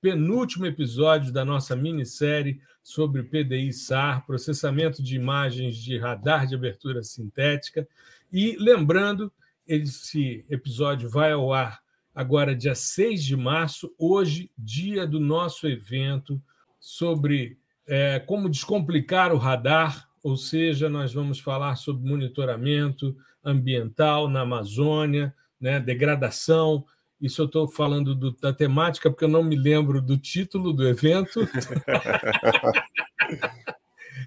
[0.00, 7.02] penúltimo episódio da nossa minissérie sobre PDI SAR, processamento de imagens de radar de abertura
[7.02, 7.86] sintética.
[8.32, 9.30] E lembrando,
[9.66, 11.80] esse episódio vai ao ar
[12.14, 16.42] agora, dia 6 de março, hoje, dia do nosso evento
[16.78, 24.40] sobre é, como descomplicar o radar, ou seja, nós vamos falar sobre monitoramento ambiental na
[24.40, 26.84] Amazônia, né, degradação
[27.20, 30.88] isso eu estou falando do, da temática, porque eu não me lembro do título do
[30.88, 31.40] evento.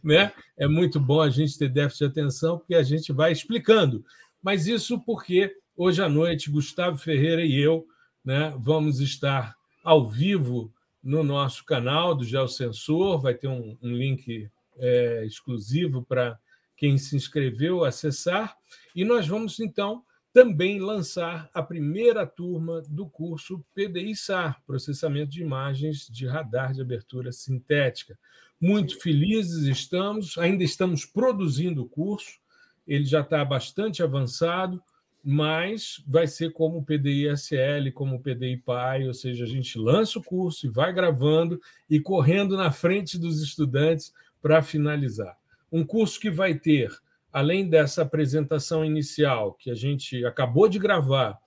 [0.04, 0.32] né?
[0.56, 4.06] É muito bom a gente ter déficit de atenção, porque a gente vai explicando.
[4.42, 7.88] Mas isso porque hoje à noite, Gustavo Ferreira e eu
[8.24, 10.72] né, vamos estar ao vivo
[11.04, 13.20] no nosso canal do Geosensor.
[13.20, 16.38] Vai ter um, um link é, exclusivo para
[16.78, 18.56] quem se inscreveu acessar.
[18.96, 26.08] E nós vamos, então, também lançar a primeira turma do curso PDI-SAR, Processamento de Imagens
[26.10, 28.18] de Radar de Abertura Sintética.
[28.60, 32.40] Muito felizes estamos, ainda estamos produzindo o curso,
[32.88, 34.82] ele já está bastante avançado,
[35.24, 40.24] mas vai ser como o PDI-SL, como o PDI-PAI, ou seja, a gente lança o
[40.24, 44.12] curso e vai gravando e correndo na frente dos estudantes
[44.42, 45.38] para finalizar.
[45.72, 46.92] Um curso que vai ter
[47.34, 51.38] além dessa apresentação inicial que a gente acabou de gravar,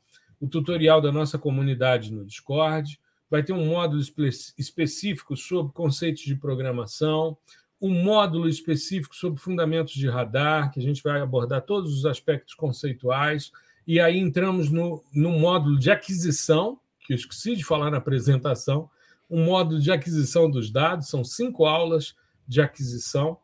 [0.41, 4.03] o tutorial da nossa comunidade no Discord, vai ter um módulo
[4.59, 7.39] específico sobre conceitos de programação,
[7.81, 12.55] um módulo específico sobre fundamentos de radar, que a gente vai abordar todos os aspectos
[12.55, 13.53] conceituais,
[13.86, 18.91] e aí entramos no, no módulo de aquisição, que eu esqueci de falar na apresentação,
[19.30, 22.14] um módulo de aquisição dos dados, são cinco aulas
[22.47, 23.39] de aquisição,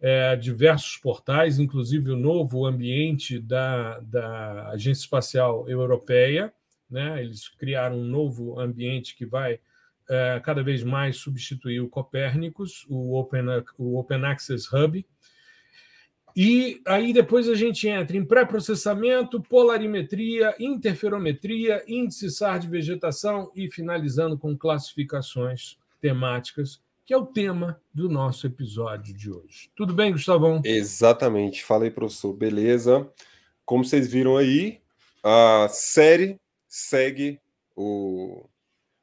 [0.00, 6.52] é, diversos portais, inclusive o novo ambiente da, da Agência Espacial Europeia.
[6.88, 7.22] Né?
[7.22, 9.60] Eles criaram um novo ambiente que vai
[10.08, 13.44] é, cada vez mais substituir o Copérnicos, o Open,
[13.76, 15.04] o Open Access Hub.
[16.36, 23.68] E aí depois a gente entra em pré-processamento, polarimetria, interferometria, índice SAR de vegetação e
[23.68, 29.70] finalizando com classificações temáticas que é o tema do nosso episódio de hoje.
[29.74, 30.60] Tudo bem, Gustavão?
[30.62, 31.64] Exatamente.
[31.64, 32.34] Fala aí, professor.
[32.34, 33.10] Beleza.
[33.64, 34.82] Como vocês viram aí,
[35.24, 37.40] a série segue
[37.74, 38.44] o,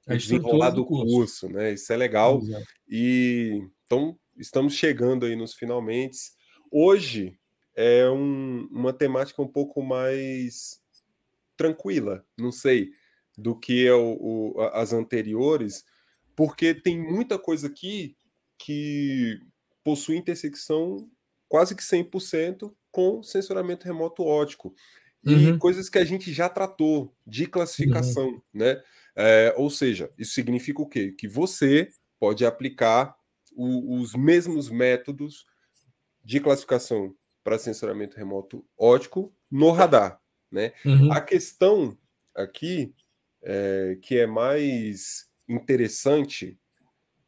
[0.08, 1.16] o desenrolar do curso.
[1.16, 1.50] curso.
[1.50, 1.74] né?
[1.74, 2.44] Isso é legal.
[2.44, 2.68] Exato.
[2.88, 6.32] E então estamos chegando aí nos finalmente.
[6.70, 7.40] Hoje
[7.76, 10.80] é um, uma temática um pouco mais
[11.58, 12.92] tranquila, não sei,
[13.36, 15.84] do que é o, o, as anteriores,
[16.36, 18.16] porque tem muita coisa aqui
[18.58, 19.40] que
[19.84, 21.10] possui intersecção
[21.48, 24.74] quase que 100% com sensoramento remoto ótico.
[25.24, 25.58] E uhum.
[25.58, 28.42] coisas que a gente já tratou de classificação, uhum.
[28.54, 28.82] né?
[29.16, 31.12] É, ou seja, isso significa o quê?
[31.18, 33.16] Que você pode aplicar
[33.56, 35.46] o, os mesmos métodos
[36.24, 40.20] de classificação para sensoramento remoto ótico no radar,
[40.52, 40.74] né?
[40.84, 41.12] Uhum.
[41.12, 41.98] A questão
[42.36, 42.94] aqui
[43.44, 46.60] é, que é mais interessante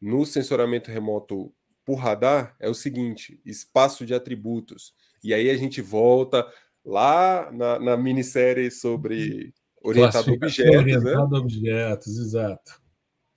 [0.01, 1.53] no sensoramento remoto
[1.85, 4.93] por radar é o seguinte: espaço de atributos.
[5.23, 6.45] E aí a gente volta
[6.85, 10.71] lá na, na minissérie sobre orientado a objetos.
[10.71, 10.77] Né?
[10.77, 11.39] Orientado né?
[11.39, 12.81] objetos, exato.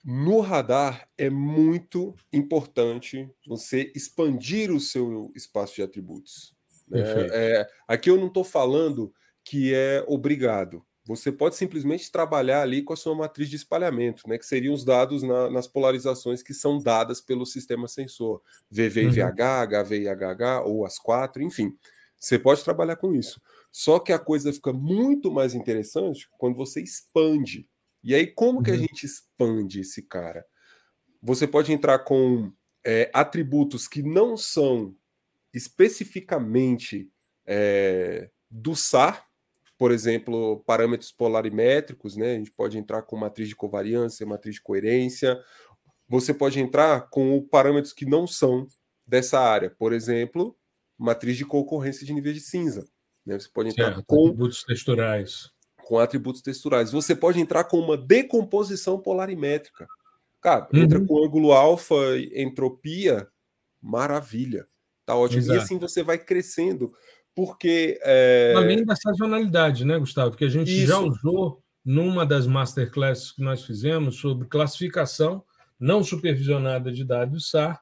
[0.03, 6.55] No radar é muito importante você expandir o seu espaço de atributos.
[6.87, 7.01] Né?
[7.31, 9.13] É, aqui eu não estou falando
[9.43, 10.83] que é obrigado
[11.15, 14.83] você pode simplesmente trabalhar ali com a sua matriz de espalhamento, né, que seriam os
[14.83, 20.85] dados na, nas polarizações que são dadas pelo sistema sensor, VV HV e HH, ou
[20.85, 21.75] as quatro, enfim.
[22.19, 23.41] Você pode trabalhar com isso.
[23.71, 27.67] Só que a coisa fica muito mais interessante quando você expande.
[28.03, 28.63] E aí, como uhum.
[28.63, 28.79] que a uhum.
[28.81, 30.45] gente expande esse cara?
[31.21, 32.51] Você pode entrar com
[32.85, 34.95] é, atributos que não são
[35.53, 37.09] especificamente
[37.45, 39.27] é, do SAR,
[39.81, 42.35] por exemplo, parâmetros polarimétricos, né?
[42.35, 45.35] A gente pode entrar com matriz de covariância, matriz de coerência.
[46.07, 48.67] Você pode entrar com parâmetros que não são
[49.07, 50.55] dessa área, por exemplo,
[50.99, 52.87] matriz de concorrência de níveis de cinza.
[53.25, 53.39] Né?
[53.39, 55.49] Você pode entrar certo, com atributos texturais.
[55.83, 56.91] Com atributos texturais.
[56.91, 59.87] Você pode entrar com uma decomposição polarimétrica.
[60.43, 60.79] Cara, uhum.
[60.79, 61.95] entra com ângulo alfa,
[62.35, 63.27] entropia,
[63.81, 64.67] maravilha.
[65.07, 65.39] Tá ótimo.
[65.39, 65.59] Exato.
[65.59, 66.93] E assim você vai crescendo,
[67.35, 67.99] porque.
[68.03, 68.53] É...
[68.55, 70.35] Além da sazonalidade, né, Gustavo?
[70.35, 70.87] Que a gente Isso.
[70.87, 75.43] já usou numa das masterclasses que nós fizemos sobre classificação
[75.79, 77.81] não supervisionada de dados SAR,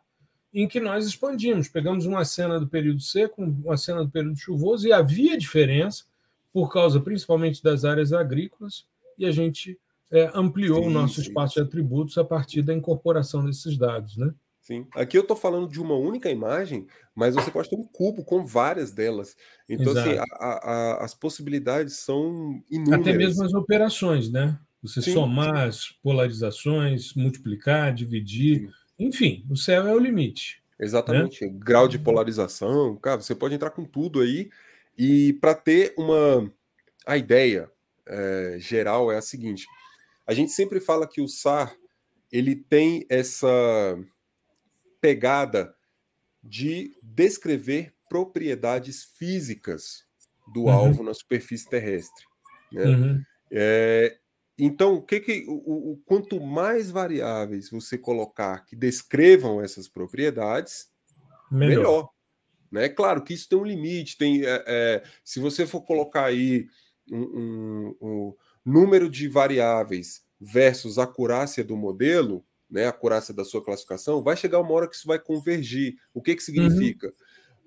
[0.53, 1.67] em que nós expandimos.
[1.67, 6.05] Pegamos uma cena do período seco, uma cena do período chuvoso, e havia diferença,
[6.53, 8.85] por causa principalmente das áreas agrícolas,
[9.17, 9.77] e a gente
[10.09, 11.27] é, ampliou sim, o nosso sim.
[11.27, 14.15] espaço de atributos a partir da incorporação desses dados.
[14.15, 14.33] Né?
[14.69, 14.85] Sim.
[14.93, 16.85] Aqui eu estou falando de uma única imagem,
[17.15, 19.35] mas você pode ter um cubo com várias delas.
[19.67, 23.01] Então, assim, a, a, as possibilidades são inúmeras.
[23.01, 24.59] Até mesmo as operações, né?
[24.83, 28.69] Você sim, somar as polarizações, multiplicar, dividir.
[28.99, 30.61] Enfim, o céu é o limite.
[30.77, 30.85] Né?
[30.85, 31.43] Exatamente.
[31.43, 31.51] Né?
[31.57, 34.51] Grau de polarização, cara, você pode entrar com tudo aí.
[34.95, 36.47] E para ter uma.
[37.07, 37.71] A ideia
[38.07, 39.65] é, geral é a seguinte:
[40.27, 41.75] a gente sempre fala que o SAR
[42.31, 43.97] ele tem essa
[45.01, 45.73] pegada
[46.43, 50.05] de descrever propriedades físicas
[50.53, 50.69] do uhum.
[50.69, 52.25] alvo na superfície terrestre.
[52.71, 52.83] Né?
[52.85, 53.23] Uhum.
[53.51, 54.17] É,
[54.57, 60.89] então, o que, que o, o, quanto mais variáveis você colocar que descrevam essas propriedades,
[61.51, 61.77] melhor.
[61.77, 62.09] melhor
[62.71, 62.87] né?
[62.89, 64.17] Claro que isso tem um limite.
[64.17, 66.67] Tem, é, é, se você for colocar aí
[67.11, 73.43] um, um, um, número de variáveis versus a acurácia do modelo, né, a acurácia da
[73.43, 75.95] sua classificação, vai chegar uma hora que isso vai convergir.
[76.13, 77.07] O que, que significa?
[77.07, 77.13] Uhum.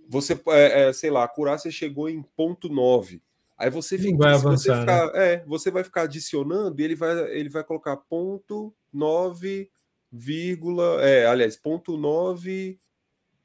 [0.09, 3.23] Você, é, é, sei lá, a acurácia chegou em ponto 9.
[3.59, 5.35] Aí você fica, vai avançar, você, ficar, né?
[5.35, 9.71] é, você vai ficar adicionando e ele vai, ele vai colocar ponto 9,
[10.11, 12.79] vírgula, é, aliás, ponto 9,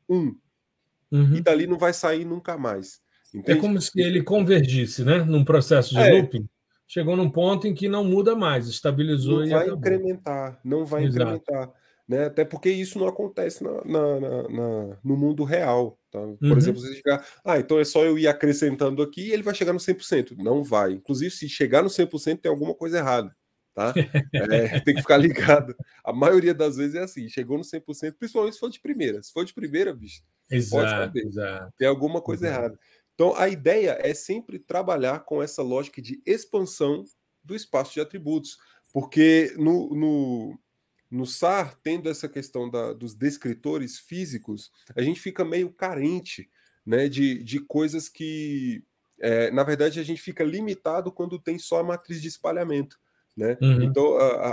[0.10, 0.36] 1.
[1.12, 1.36] Uhum.
[1.36, 3.00] E dali não vai sair nunca mais.
[3.33, 3.57] É Entende?
[3.57, 5.24] É como se ele convergisse, né?
[5.24, 6.10] Num processo de é.
[6.10, 6.48] looping.
[6.88, 9.78] Chegou num ponto em que não muda mais, estabilizou não e vai acabou.
[9.80, 11.22] incrementar, não vai Exato.
[11.22, 11.74] incrementar.
[12.07, 12.25] Né?
[12.25, 14.19] Até porque isso não acontece na, na,
[14.50, 16.00] na, no mundo real.
[16.10, 16.22] Tá?
[16.22, 16.57] Por uhum.
[16.57, 19.74] exemplo, você chegar, ah, então é só eu ir acrescentando aqui e ele vai chegar
[19.74, 20.38] no 100%.
[20.38, 20.94] Não vai.
[20.94, 23.36] Inclusive, se chegar no 100%, tem alguma coisa errada.
[23.78, 23.94] Tá?
[24.51, 25.75] É, tem que ficar ligado.
[26.04, 29.22] A maioria das vezes é assim: chegou no 100%, principalmente se for de primeira.
[29.22, 31.28] Se for de primeira, bicho, exato, pode saber.
[31.28, 31.74] Exato.
[31.78, 32.60] Tem alguma coisa exato.
[32.60, 32.80] errada.
[33.18, 37.04] Então, a ideia é sempre trabalhar com essa lógica de expansão
[37.44, 38.60] do espaço de atributos,
[38.94, 40.60] porque no, no,
[41.10, 46.48] no SAR, tendo essa questão da, dos descritores físicos, a gente fica meio carente
[46.86, 48.84] né, de, de coisas que,
[49.20, 53.00] é, na verdade, a gente fica limitado quando tem só a matriz de espalhamento.
[53.36, 53.58] Né?
[53.60, 53.81] Uhum.
[53.81, 54.52] Então, a,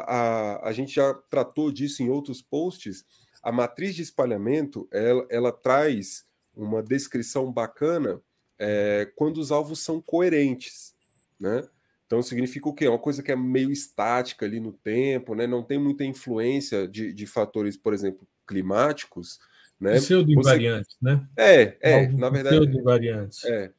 [0.62, 3.05] a, a gente já tratou disso em outros posts.
[3.43, 6.25] A matriz de espalhamento ela, ela traz
[6.56, 8.22] uma descrição bacana
[8.58, 10.94] é, quando os alvos são coerentes.
[11.38, 11.66] Né?
[12.06, 12.86] Então significa o quê?
[12.86, 15.46] É uma coisa que é meio estática ali no tempo, né?
[15.46, 19.40] Não tem muita influência de, de fatores, por exemplo, climáticos.
[19.80, 19.94] Né?
[19.96, 21.04] Pseudo-invariantes, você...
[21.04, 21.28] né?
[21.36, 22.56] É, é, na verdade.
[22.56, 23.44] Pseudo-invariantes.
[23.44, 23.72] É.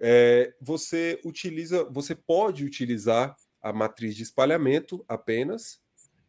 [0.00, 0.54] é.
[0.60, 5.80] Você utiliza, você pode utilizar a matriz de espalhamento apenas,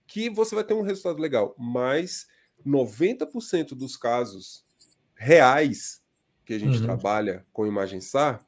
[0.07, 2.27] que você vai ter um resultado legal, mas
[2.65, 4.65] 90% dos casos
[5.15, 6.01] reais
[6.45, 6.83] que a gente uhum.
[6.83, 8.45] trabalha com imagem SAR,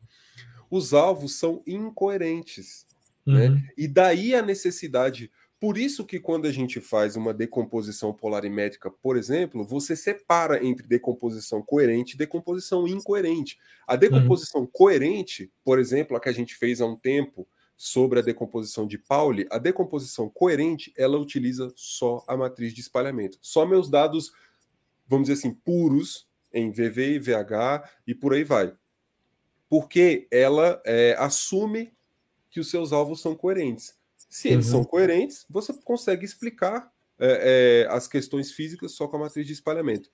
[0.69, 2.85] os alvos são incoerentes.
[3.25, 3.47] Né?
[3.47, 3.55] Uhum.
[3.55, 3.69] Né?
[3.77, 5.31] E daí a necessidade.
[5.59, 10.85] Por isso que quando a gente faz uma decomposição polarimétrica, por exemplo, você separa entre
[10.85, 13.57] decomposição coerente e decomposição incoerente.
[13.87, 14.69] A decomposição uhum.
[14.71, 18.97] coerente, por exemplo, a que a gente fez há um tempo sobre a decomposição de
[18.97, 23.37] Pauli, a decomposição coerente, ela utiliza só a matriz de espalhamento.
[23.41, 24.31] Só meus dados,
[25.07, 26.27] vamos dizer assim, puros
[26.57, 28.73] em VV e VH e por aí vai
[29.69, 31.93] porque ela é, assume
[32.49, 33.95] que os seus alvos são coerentes.
[34.29, 34.71] Se eles uhum.
[34.71, 39.53] são coerentes, você consegue explicar é, é, as questões físicas só com a matriz de
[39.53, 40.09] espalhamento.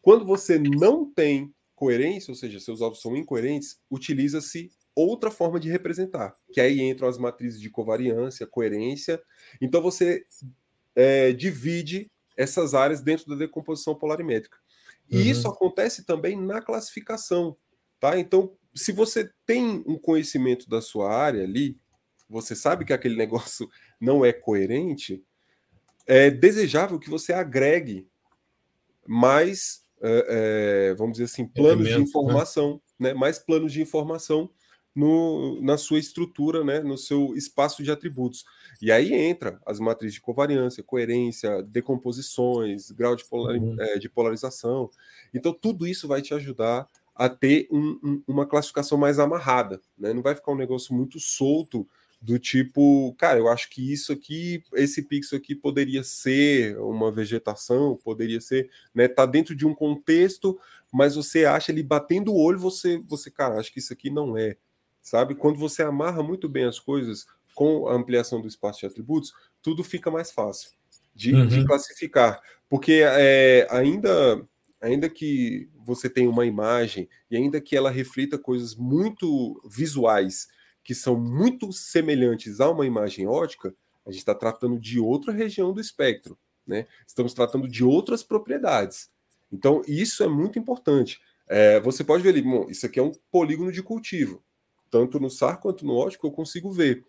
[0.00, 5.68] Quando você não tem coerência, ou seja, seus alvos são incoerentes, utiliza-se outra forma de
[5.68, 9.20] representar, que aí entram as matrizes de covariância, coerência.
[9.60, 10.24] Então você
[10.94, 14.58] é, divide essas áreas dentro da decomposição polarimétrica.
[15.10, 15.22] E uhum.
[15.22, 17.56] isso acontece também na classificação,
[18.00, 18.18] tá?
[18.18, 21.78] Então, se você tem um conhecimento da sua área ali,
[22.28, 23.68] você sabe que aquele negócio
[24.00, 25.22] não é coerente,
[26.06, 28.08] é desejável que você agregue
[29.06, 32.00] mais, é, é, vamos dizer assim, planos de né?
[32.00, 33.12] informação, né?
[33.12, 33.14] né?
[33.14, 34.50] mais planos de informação
[34.96, 36.80] no, na sua estrutura, né?
[36.80, 38.46] no seu espaço de atributos.
[38.80, 43.76] E aí entra as matrizes de covariância, coerência, decomposições, grau de, polar, uhum.
[43.78, 44.90] é, de polarização.
[45.34, 50.12] Então, tudo isso vai te ajudar a ter um, um, uma classificação mais amarrada, né?
[50.12, 51.86] Não vai ficar um negócio muito solto
[52.20, 57.98] do tipo, cara, eu acho que isso aqui, esse pixel aqui poderia ser uma vegetação,
[58.02, 60.58] poderia ser, né, tá dentro de um contexto,
[60.92, 64.36] mas você acha ele batendo o olho, você, você, cara, acho que isso aqui não
[64.36, 64.56] é,
[65.06, 65.36] sabe?
[65.36, 69.32] Quando você amarra muito bem as coisas com a ampliação do espaço de atributos,
[69.62, 70.72] tudo fica mais fácil
[71.14, 71.46] de, uhum.
[71.46, 74.44] de classificar, porque é, ainda,
[74.80, 80.48] ainda que você tenha uma imagem e ainda que ela reflita coisas muito visuais
[80.82, 83.72] que são muito semelhantes a uma imagem ótica,
[84.04, 86.36] a gente está tratando de outra região do espectro,
[86.66, 86.86] né?
[87.06, 89.08] Estamos tratando de outras propriedades.
[89.52, 91.20] Então, isso é muito importante.
[91.48, 94.44] É, você pode ver ali, bom, isso aqui é um polígono de cultivo.
[94.90, 97.04] Tanto no SAR quanto no ótico eu consigo ver.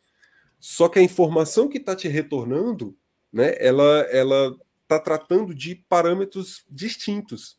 [0.60, 2.98] Só que a informação que está te retornando,
[3.32, 7.58] né, ela ela está tratando de parâmetros distintos.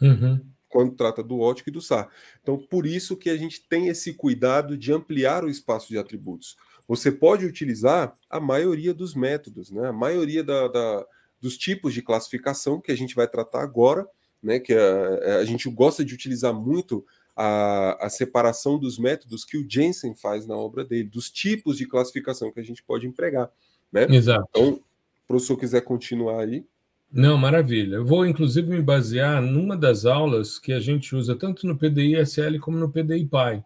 [0.00, 2.08] Uhum quando trata do ótico e do SAR.
[2.42, 6.56] Então, por isso que a gente tem esse cuidado de ampliar o espaço de atributos.
[6.86, 9.88] Você pode utilizar a maioria dos métodos, né?
[9.88, 11.06] a maioria da, da,
[11.40, 14.06] dos tipos de classificação que a gente vai tratar agora,
[14.42, 14.58] né?
[14.58, 17.04] que a, a gente gosta de utilizar muito
[17.40, 21.86] a, a, separação dos métodos que o Jensen faz na obra dele, dos tipos de
[21.86, 23.48] classificação que a gente pode empregar.
[23.92, 24.06] Né?
[24.10, 24.48] Exato.
[24.50, 24.82] Então, o
[25.28, 26.66] professor quiser continuar aí.
[27.12, 27.96] Não, maravilha.
[27.96, 32.58] Eu vou, inclusive, me basear numa das aulas que a gente usa tanto no PDI-SL
[32.60, 33.62] como no PDI-PY,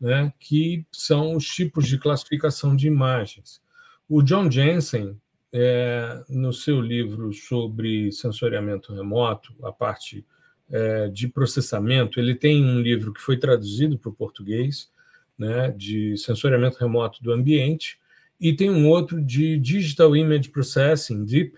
[0.00, 3.62] né, que são os tipos de classificação de imagens.
[4.08, 5.16] O John Jensen,
[5.52, 10.26] é, no seu livro sobre sensoriamento remoto, a parte
[10.70, 14.90] é, de processamento, ele tem um livro que foi traduzido para o português,
[15.38, 17.98] né, de sensoriamento remoto do ambiente,
[18.40, 21.56] e tem um outro de Digital Image Processing, DIP,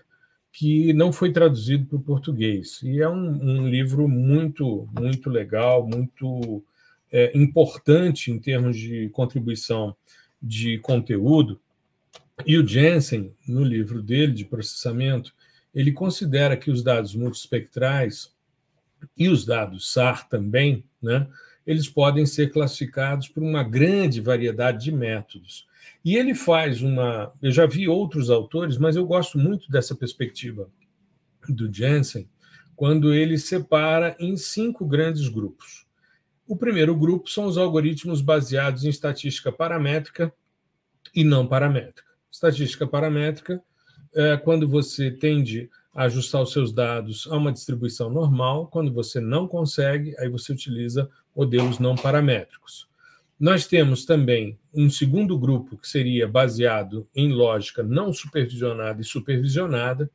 [0.51, 2.79] que não foi traduzido para o português.
[2.83, 6.63] E é um, um, livro muito, muito legal, muito
[7.11, 9.95] é, importante em termos de contribuição
[10.41, 11.59] de conteúdo.
[12.45, 15.33] E o Jensen, no livro dele de processamento,
[15.73, 18.31] ele considera que os dados multispectrais
[19.17, 21.27] e os dados SAR também, né,
[21.65, 25.67] eles podem ser classificados por uma grande variedade de métodos.
[26.03, 27.33] E ele faz uma.
[27.41, 30.69] Eu já vi outros autores, mas eu gosto muito dessa perspectiva
[31.49, 32.29] do Jensen,
[32.75, 35.85] quando ele separa em cinco grandes grupos.
[36.47, 40.31] O primeiro grupo são os algoritmos baseados em estatística paramétrica
[41.13, 42.11] e não paramétrica.
[42.31, 43.63] Estatística paramétrica
[44.13, 49.47] é quando você tende ajustar os seus dados a uma distribuição normal, quando você não
[49.47, 52.87] consegue, aí você utiliza modelos não paramétricos.
[53.39, 60.09] Nós temos também um segundo grupo que seria baseado em lógica não supervisionada e supervisionada.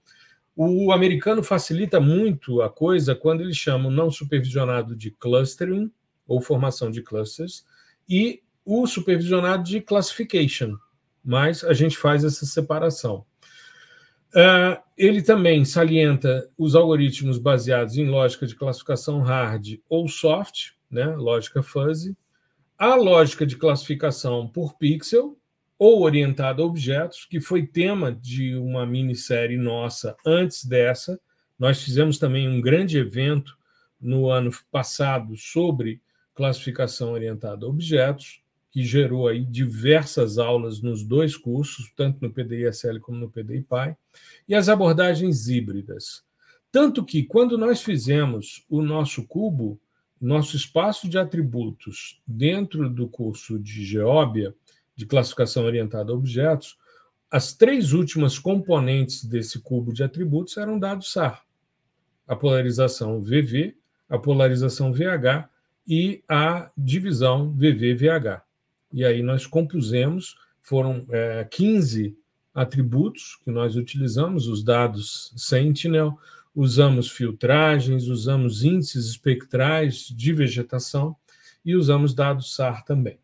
[0.55, 5.91] O americano facilita muito a coisa quando eles chamam não supervisionado de clustering,
[6.27, 7.65] ou formação de clusters,
[8.09, 10.77] e o supervisionado de classification,
[11.25, 13.25] mas a gente faz essa separação.
[14.35, 21.07] Uh, ele também salienta os algoritmos baseados em lógica de classificação hard ou soft, né,
[21.17, 22.17] lógica fuzzy,
[22.79, 25.37] a lógica de classificação por pixel
[25.79, 31.19] ou orientada a objetos, que foi tema de uma minissérie nossa antes dessa.
[31.59, 33.57] Nós fizemos também um grande evento
[34.01, 36.01] no ano passado sobre
[36.35, 43.01] classificação orientada a objetos, que gerou aí diversas aulas nos dois cursos, tanto no PDI-SL
[43.01, 43.97] como no PDI-PY,
[44.49, 46.23] e as abordagens híbridas.
[46.71, 49.81] Tanto que, quando nós fizemos o nosso cubo,
[50.21, 54.55] nosso espaço de atributos dentro do curso de Geóbia,
[54.95, 56.79] de classificação orientada a objetos,
[57.31, 61.45] as três últimas componentes desse cubo de atributos eram dados SAR:
[62.27, 63.77] a polarização VV,
[64.09, 65.49] a polarização VH
[65.87, 68.43] e a divisão VV-VH.
[68.93, 72.17] E aí nós compusemos, foram é, 15
[72.55, 76.19] atributos que nós utilizamos, os dados Sentinel,
[76.55, 81.17] usamos filtragens, usamos índices espectrais de vegetação
[81.65, 83.19] e usamos dados SAR também.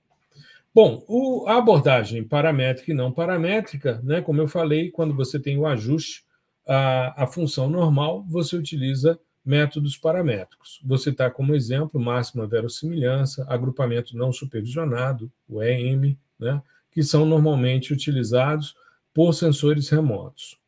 [0.74, 5.58] Bom, o, a abordagem paramétrica e não paramétrica, né, como eu falei, quando você tem
[5.58, 6.24] o ajuste
[6.66, 10.80] à, à função normal, você utiliza métodos paramétricos.
[10.84, 16.60] Você está como exemplo máxima verossimilhança, agrupamento não supervisionado, o EM, né,
[16.90, 18.74] que são normalmente utilizados
[19.14, 20.58] por sensores remotos.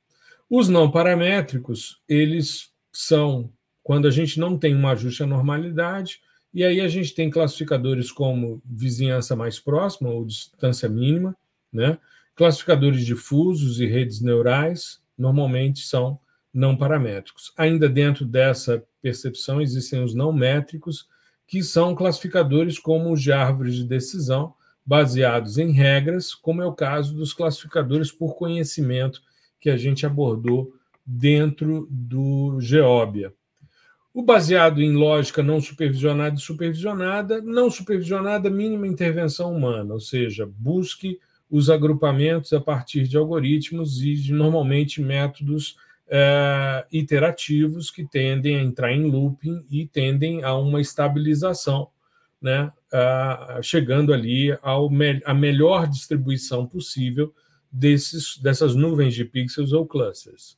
[0.48, 3.50] Os não paramétricos, eles são
[3.82, 6.20] quando a gente não tem um ajuste à normalidade,
[6.52, 11.36] e aí a gente tem classificadores como vizinhança mais próxima ou distância mínima,
[11.72, 11.98] né?
[12.34, 16.18] Classificadores difusos e redes neurais normalmente são
[16.52, 17.52] não paramétricos.
[17.56, 21.06] Ainda dentro dessa percepção existem os não métricos,
[21.46, 26.72] que são classificadores como os de árvores de decisão, baseados em regras, como é o
[26.72, 29.22] caso dos classificadores por conhecimento
[29.60, 30.72] que a gente abordou
[31.04, 33.32] dentro do Geóbia.
[34.12, 40.50] O baseado em lógica não supervisionada e supervisionada, não supervisionada, mínima intervenção humana, ou seja,
[40.58, 41.18] busque
[41.50, 45.76] os agrupamentos a partir de algoritmos e de, normalmente, métodos
[46.10, 51.88] é, iterativos que tendem a entrar em looping e tendem a uma estabilização,
[52.40, 52.72] né,
[53.62, 57.34] chegando ali ao me a melhor distribuição possível
[57.70, 60.56] desses, dessas nuvens de pixels ou clusters.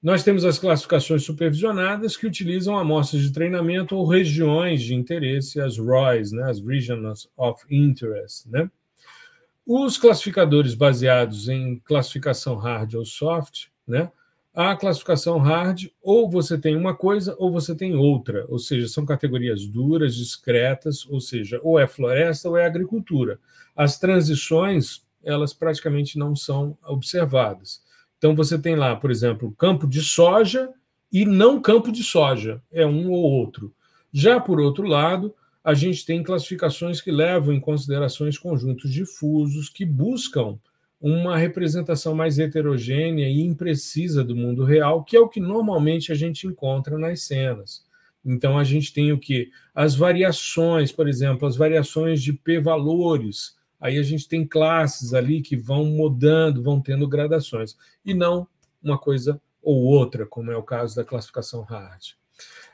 [0.00, 5.76] Nós temos as classificações supervisionadas que utilizam amostras de treinamento ou regiões de interesse, as
[5.76, 8.48] ROIs, né, as Regions of Interest.
[8.48, 8.70] Né?
[9.66, 14.08] Os classificadores baseados em classificação hard ou soft, né,
[14.60, 19.06] a classificação hard, ou você tem uma coisa ou você tem outra, ou seja, são
[19.06, 23.38] categorias duras, discretas, ou seja, ou é floresta ou é agricultura.
[23.76, 27.80] As transições, elas praticamente não são observadas.
[28.18, 30.70] Então você tem lá, por exemplo, campo de soja
[31.12, 33.72] e não campo de soja, é um ou outro.
[34.12, 39.86] Já por outro lado, a gente tem classificações que levam em considerações conjuntos difusos que
[39.86, 40.58] buscam
[41.00, 46.14] uma representação mais heterogênea e imprecisa do mundo real, que é o que normalmente a
[46.14, 47.84] gente encontra nas cenas.
[48.24, 49.50] Então a gente tem o que?
[49.74, 53.56] As variações, por exemplo, as variações de p-valores.
[53.80, 58.46] Aí a gente tem classes ali que vão mudando, vão tendo gradações, e não
[58.82, 62.02] uma coisa ou outra, como é o caso da classificação hard.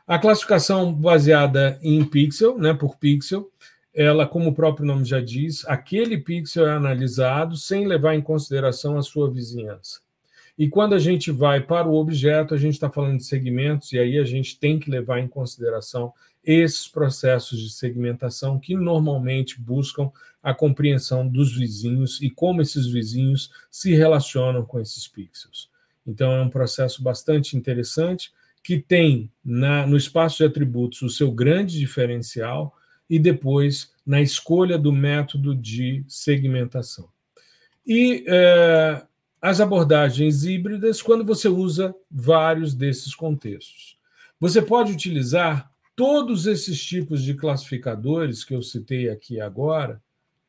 [0.07, 3.51] A classificação baseada em pixel, né, por pixel,
[3.95, 8.99] ela, como o próprio nome já diz, aquele pixel é analisado sem levar em consideração
[8.99, 10.01] a sua vizinhança.
[10.59, 13.99] E quando a gente vai para o objeto, a gente está falando de segmentos, e
[13.99, 16.13] aí a gente tem que levar em consideração
[16.45, 20.11] esses processos de segmentação que normalmente buscam
[20.43, 25.71] a compreensão dos vizinhos e como esses vizinhos se relacionam com esses pixels.
[26.07, 28.31] Então, é um processo bastante interessante
[28.63, 32.75] que tem na, no espaço de atributos o seu grande diferencial
[33.09, 37.09] e depois na escolha do método de segmentação.
[37.87, 39.03] E é,
[39.41, 43.99] as abordagens híbridas, quando você usa vários desses contextos.
[44.41, 50.03] Você pode utilizar todos esses tipos de classificadores que eu citei aqui agora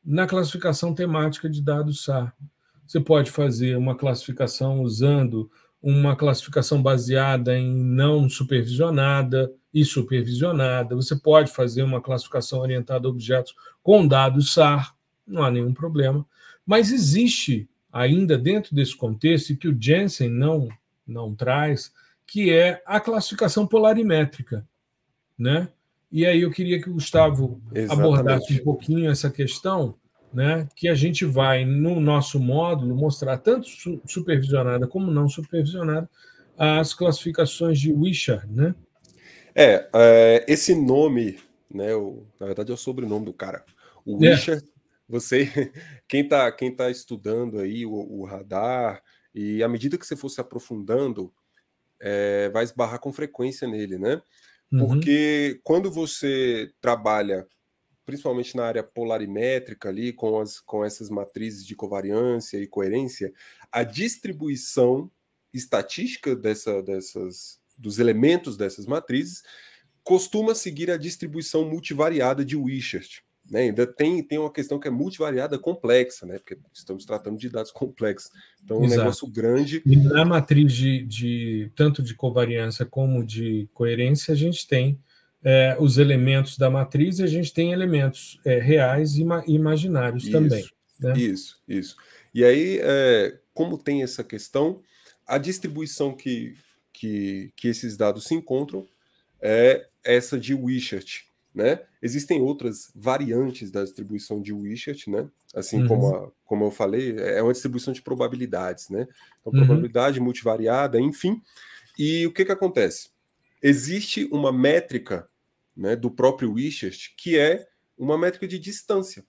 [0.04, 2.34] na classificação temática de dados SAR.
[2.86, 5.50] Você pode fazer uma classificação usando
[5.82, 10.96] uma classificação baseada em não supervisionada e supervisionada.
[10.96, 14.94] Você pode fazer uma classificação orientada a objetos com dados SAR,
[15.26, 16.26] não há nenhum problema.
[16.66, 20.68] Mas existe ainda dentro desse contexto, que o Jensen não,
[21.06, 21.92] não traz,
[22.26, 24.66] que é a classificação polarimétrica.
[25.38, 25.68] Né?
[26.10, 28.06] E aí eu queria que o Gustavo Exatamente.
[28.06, 29.94] abordasse um pouquinho essa questão,
[30.36, 33.66] né, que a gente vai, no nosso módulo, mostrar tanto
[34.04, 36.10] supervisionada como não supervisionada
[36.58, 38.74] as classificações de Wishart, né?
[39.54, 41.38] É, é, esse nome,
[41.72, 43.64] né, o, na verdade é o sobrenome do cara.
[44.04, 44.32] O é.
[44.32, 44.66] Wishart, é.
[45.08, 45.72] você,
[46.06, 49.02] quem está quem tá estudando aí o, o, radar,
[49.34, 51.32] e à medida que você for se aprofundando,
[51.98, 54.20] é, vai esbarrar com frequência nele, né?
[54.70, 54.86] Uhum.
[54.86, 55.60] Porque uhum.
[55.64, 57.46] quando você trabalha
[58.06, 63.32] principalmente na área polarimétrica ali, com, as, com essas matrizes de covariância e coerência,
[63.70, 65.10] a distribuição
[65.52, 69.42] estatística dessa, dessas, dos elementos dessas matrizes
[70.04, 73.22] costuma seguir a distribuição multivariada de Wishart.
[73.50, 73.62] Né?
[73.62, 76.38] Ainda tem, tem uma questão que é multivariada complexa, né?
[76.38, 78.30] porque estamos tratando de dados complexos.
[78.62, 79.82] Então, é um negócio grande.
[79.84, 85.00] E na matriz de, de tanto de covariância como de coerência, a gente tem
[85.46, 90.32] é, os elementos da matriz e a gente tem elementos é, reais e imaginários isso,
[90.32, 90.68] também.
[90.98, 91.16] Né?
[91.16, 91.96] Isso, isso.
[92.34, 94.82] E aí, é, como tem essa questão,
[95.24, 96.56] a distribuição que,
[96.92, 98.88] que, que esses dados se encontram
[99.40, 101.20] é essa de Wishart.
[101.54, 101.78] Né?
[102.02, 105.28] Existem outras variantes da distribuição de Wishart, né?
[105.54, 105.88] Assim uhum.
[105.88, 109.06] como, a, como eu falei, é uma distribuição de probabilidades, né?
[109.40, 109.64] Então, uhum.
[109.64, 111.40] probabilidade multivariada, enfim.
[111.96, 113.10] E o que, que acontece?
[113.62, 115.26] Existe uma métrica
[115.76, 119.24] né, do próprio Wishart, que é uma métrica de distância,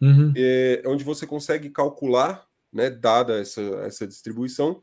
[0.00, 0.32] uhum.
[0.36, 4.82] é, onde você consegue calcular, né, dada essa, essa distribuição,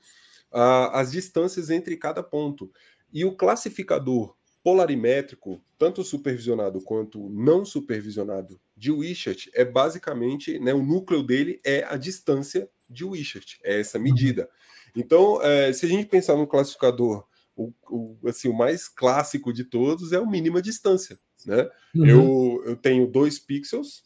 [0.52, 2.72] a, as distâncias entre cada ponto.
[3.12, 10.84] E o classificador polarimétrico, tanto supervisionado quanto não supervisionado de Wishart, é basicamente, né, o
[10.84, 14.04] núcleo dele é a distância de Wishart, é essa uhum.
[14.04, 14.50] medida.
[14.96, 17.26] Então, é, se a gente pensar no classificador
[17.66, 21.18] o, o, assim, o mais clássico de todos é o mínima distância.
[21.46, 21.70] Né?
[21.96, 22.06] Uhum.
[22.06, 24.04] Eu, eu tenho dois pixels,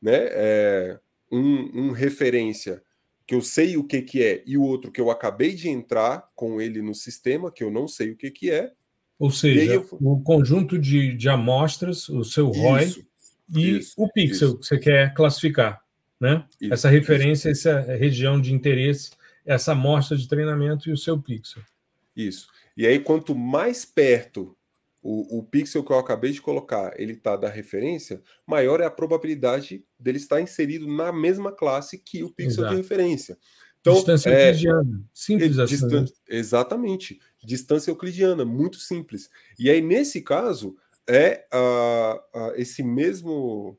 [0.00, 0.98] né, é,
[1.30, 2.82] um, um referência
[3.26, 6.28] que eu sei o que, que é e o outro que eu acabei de entrar
[6.34, 8.72] com ele no sistema, que eu não sei o que, que é.
[9.18, 9.88] Ou seja, eu...
[9.92, 13.06] o conjunto de, de amostras, o seu ROI isso,
[13.54, 14.58] e isso, o pixel isso.
[14.58, 15.82] que você quer classificar.
[16.20, 16.42] Né?
[16.70, 19.10] essa referência, essa região de interesse,
[19.44, 21.62] essa amostra de treinamento e o seu pixel.
[22.16, 22.48] Isso.
[22.76, 24.56] E aí, quanto mais perto
[25.02, 28.90] o, o pixel que eu acabei de colocar ele está da referência, maior é a
[28.90, 32.70] probabilidade dele estar inserido na mesma classe que o pixel Exato.
[32.70, 33.38] de referência.
[33.80, 35.04] Então, distância é, euclidiana.
[35.12, 35.74] Simples assim.
[35.74, 36.04] Distan?
[36.26, 37.20] Exatamente.
[37.44, 39.28] Distância euclidiana, muito simples.
[39.58, 40.74] E aí, nesse caso,
[41.06, 43.78] é uh, uh, esse mesmo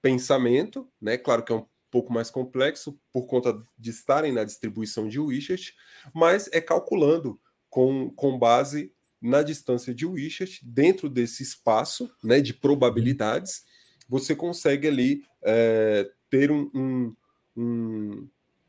[0.00, 1.18] pensamento, né?
[1.18, 5.72] Claro que é um pouco mais complexo por conta de estarem na distribuição de Wishart,
[6.14, 7.38] mas é calculando
[7.72, 13.64] com, com base na distância de Wishart, dentro desse espaço né, de probabilidades,
[14.06, 17.16] você consegue ali é, ter um, um,
[17.56, 18.28] um,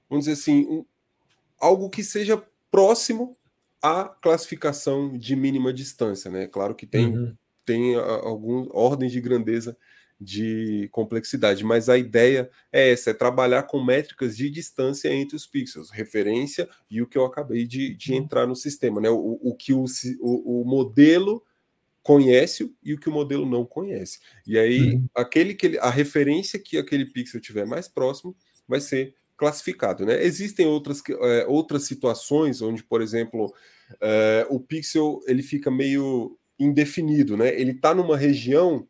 [0.10, 0.86] vamos dizer assim, um,
[1.60, 3.36] algo que seja próximo
[3.82, 6.48] à classificação de mínima distância, né?
[6.48, 7.36] Claro que tem, uhum.
[7.66, 9.76] tem algumas ordens de grandeza
[10.20, 15.46] de complexidade, mas a ideia é essa, é trabalhar com métricas de distância entre os
[15.46, 18.20] pixels, referência e o que eu acabei de, de uhum.
[18.20, 19.10] entrar no sistema, né?
[19.10, 19.86] O, o que o,
[20.20, 21.44] o, o, modelo
[22.02, 24.20] conhece e o que o modelo não conhece.
[24.46, 25.06] E aí, uhum.
[25.16, 28.36] aquele que ele, a referência que aquele pixel tiver mais próximo
[28.68, 30.24] vai ser classificado, né?
[30.24, 33.54] Existem outras, é, outras situações onde, por exemplo,
[34.00, 37.60] é, o pixel ele fica meio indefinido, né?
[37.60, 38.88] Ele está numa região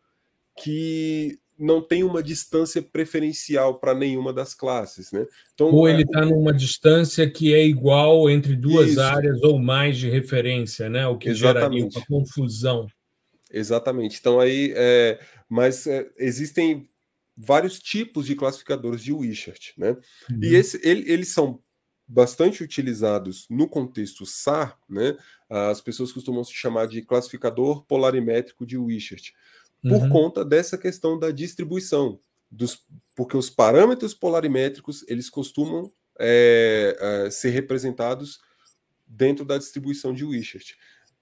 [0.57, 5.25] que não tem uma distância preferencial para nenhuma das classes, né?
[5.53, 9.01] Então, ou ele está é, numa distância que é igual entre duas isso.
[9.01, 11.07] áreas ou mais de referência, né?
[11.07, 11.81] O que Exatamente.
[11.81, 12.87] geraria uma confusão.
[13.51, 14.17] Exatamente.
[14.19, 16.87] Então aí, é, mas é, existem
[17.37, 19.91] vários tipos de classificadores de Wishart, né?
[20.29, 20.39] Uhum.
[20.41, 21.61] E esse, ele, eles são
[22.07, 25.15] bastante utilizados no contexto SAR, né?
[25.49, 29.31] As pessoas costumam se chamar de classificador polarimétrico de Wishart
[29.83, 30.09] por uhum.
[30.09, 32.19] conta dessa questão da distribuição,
[32.49, 38.39] dos, porque os parâmetros polarimétricos eles costumam é, é, ser representados
[39.05, 40.73] dentro da distribuição de Wishart.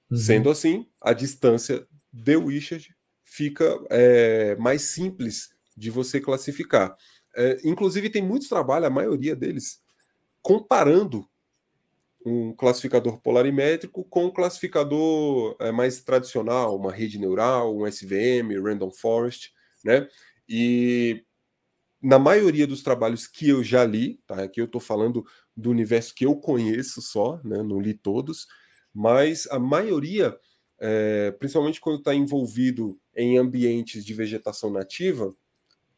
[0.10, 0.18] Uhum.
[0.18, 2.90] Sendo assim, a distância de Wishart
[3.24, 6.96] fica é, mais simples de você classificar.
[7.36, 9.82] É, inclusive, tem muitos trabalhos, a maioria deles,
[10.42, 11.28] comparando
[12.26, 18.92] um classificador polarimétrico com um classificador é, mais tradicional, uma rede neural, um SVM, Random
[18.92, 19.52] Forest,
[19.84, 20.08] né?
[20.48, 21.24] E
[22.02, 24.44] na maioria dos trabalhos que eu já li, tá?
[24.44, 27.62] Aqui eu estou falando do universo que eu conheço só, né?
[27.64, 28.48] Não li todos,
[28.94, 30.38] mas a maioria,
[30.80, 35.36] é, principalmente quando está envolvido em ambientes de vegetação nativa,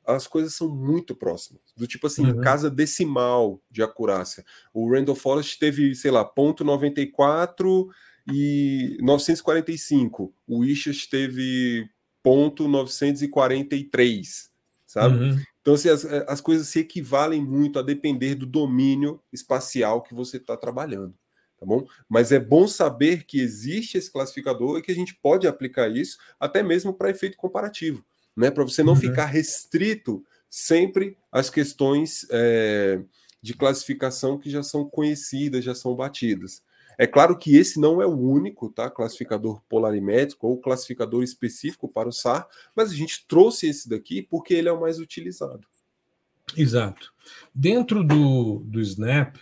[0.06, 1.62] as coisas são muito próximas.
[1.76, 2.42] Do tipo assim, uhum.
[2.42, 4.44] casa decimal de acurácia.
[4.74, 7.90] O Randall Forest teve, sei lá, ponto 94
[8.32, 10.34] e 945.
[10.48, 11.90] O Wishart teve
[12.22, 14.50] ponto 943,
[14.86, 15.18] sabe?
[15.18, 15.42] Uhum.
[15.62, 20.38] Então, assim, as, as coisas se equivalem muito a depender do domínio espacial que você
[20.38, 21.14] está trabalhando.
[21.58, 21.86] Tá bom?
[22.10, 26.18] Mas é bom saber que existe esse classificador e que a gente pode aplicar isso
[26.38, 28.04] até mesmo para efeito comparativo
[28.36, 28.52] né?
[28.52, 29.00] Para você não uhum.
[29.00, 33.02] ficar restrito sempre às questões é,
[33.42, 36.62] de classificação que já são conhecidas, já são batidas.
[36.98, 42.08] É claro que esse não é o único tá, classificador polarimétrico ou classificador específico para
[42.08, 45.68] o SAR, mas a gente trouxe esse daqui porque ele é o mais utilizado.
[46.56, 47.12] Exato.
[47.54, 49.38] Dentro do, do Snap,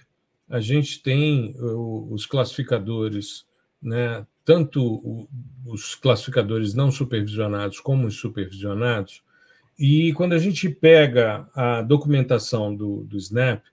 [0.49, 3.45] a gente tem os classificadores
[3.81, 5.27] né, tanto
[5.65, 9.21] os classificadores não supervisionados como os supervisionados.
[9.77, 13.63] E quando a gente pega a documentação do, do SNAP,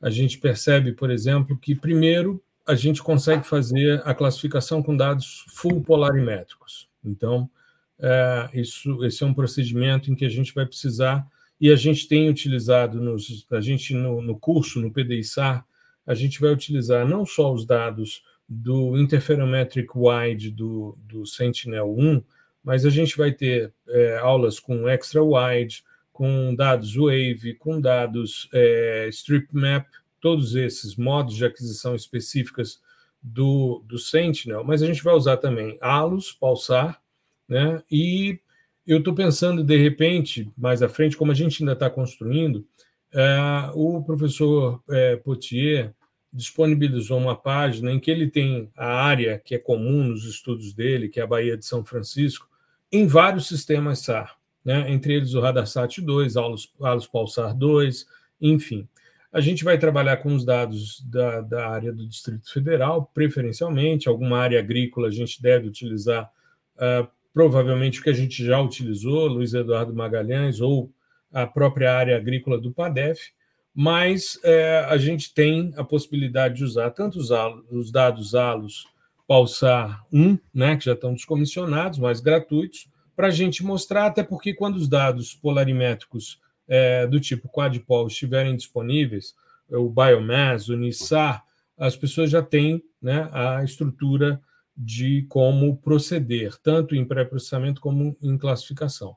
[0.00, 5.46] a gente percebe, por exemplo, que primeiro a gente consegue fazer a classificação com dados
[5.48, 6.88] full polarimétricos.
[7.04, 7.50] Então,
[7.98, 11.26] é, isso, esse é um procedimento em que a gente vai precisar,
[11.60, 15.66] e a gente tem utilizado, nos, a gente no, no curso, no PDI-SAR,
[16.06, 22.24] a gente vai utilizar não só os dados do Interferometric Wide do, do Sentinel-1,
[22.64, 28.48] mas a gente vai ter é, aulas com Extra Wide, com dados Wave, com dados
[28.52, 29.86] é, Strip Map,
[30.20, 32.80] todos esses modos de aquisição específicas
[33.22, 37.00] do, do Sentinel, mas a gente vai usar também ALUS, pulsar,
[37.48, 37.82] né?
[37.90, 38.40] E
[38.86, 42.66] eu estou pensando, de repente, mais à frente, como a gente ainda está construindo,
[43.12, 45.94] é, o professor é, Potier
[46.32, 51.08] disponibilizou uma página em que ele tem a área que é comum nos estudos dele,
[51.08, 52.48] que é a Baía de São Francisco,
[52.92, 54.36] em vários sistemas SAR.
[54.64, 54.90] né?
[54.90, 58.06] entre eles o Radarsat 2, Alus, Alus Pulsar 2,
[58.40, 58.88] enfim.
[59.32, 64.38] A gente vai trabalhar com os dados da, da área do Distrito Federal, preferencialmente, alguma
[64.38, 66.30] área agrícola a gente deve utilizar
[66.76, 70.90] uh, provavelmente o que a gente já utilizou, Luiz Eduardo Magalhães, ou
[71.32, 73.32] a própria área agrícola do PADEF,
[73.80, 77.30] mas é, a gente tem a possibilidade de usar tanto os,
[77.70, 78.88] os dados ALOS
[79.24, 84.52] Pulsar 1, né, que já estão descomissionados, mas gratuitos, para a gente mostrar, até porque
[84.52, 89.36] quando os dados polarimétricos é, do tipo quadpol estiverem disponíveis,
[89.68, 91.44] o Biomass, o NISAR,
[91.76, 94.40] as pessoas já têm né, a estrutura
[94.76, 99.16] de como proceder, tanto em pré-processamento como em classificação.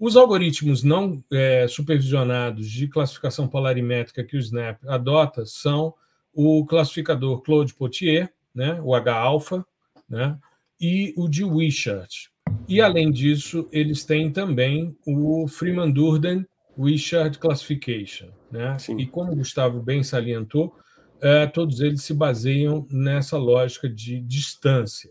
[0.00, 5.92] Os algoritmos não é, supervisionados de classificação polarimétrica que o Snap adota são
[6.32, 9.62] o classificador Claude Potier, né, o H-alpha,
[10.08, 10.38] né,
[10.80, 12.28] e o de Wishart.
[12.66, 16.46] E, além disso, eles têm também o Freeman-Durden
[16.78, 18.28] Wishart Classification.
[18.50, 18.76] Né?
[18.96, 20.74] E como o Gustavo bem salientou,
[21.20, 25.10] é, todos eles se baseiam nessa lógica de distância.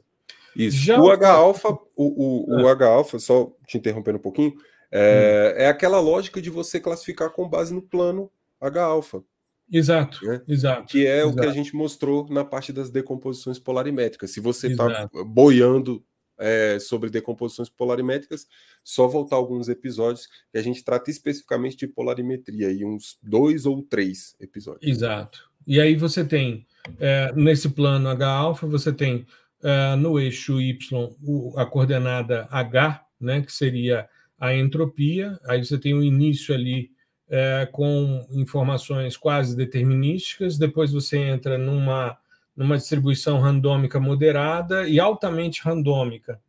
[0.56, 0.78] Isso.
[0.78, 2.72] Já o H-alpha, o, o, o ah.
[2.72, 4.54] H-alpha, só te interrompendo um pouquinho,
[4.92, 5.62] é, hum.
[5.62, 9.24] é aquela lógica de você classificar com base no plano H-alpha.
[9.72, 10.42] Exato, né?
[10.48, 10.88] exato.
[10.88, 11.38] Que é exato.
[11.38, 14.32] o que a gente mostrou na parte das decomposições polarimétricas.
[14.32, 16.04] Se você está boiando
[16.40, 18.48] é, sobre decomposições polarimétricas,
[18.84, 23.84] só voltar alguns episódios que a gente trata especificamente de polarimetria, e uns dois ou
[23.84, 24.90] três episódios.
[24.90, 25.50] Exato.
[25.68, 26.66] E aí você tem,
[27.00, 29.28] é, nesse plano H-alfa, você tem
[29.62, 30.78] é, no eixo Y
[31.22, 36.92] o, a coordenada H, né, que seria a entropia, aí você tem o início ali
[37.30, 42.18] é, com informações quase determinísticas, depois você entra numa
[42.60, 46.42] numa distribuição randômica moderada e altamente randômica.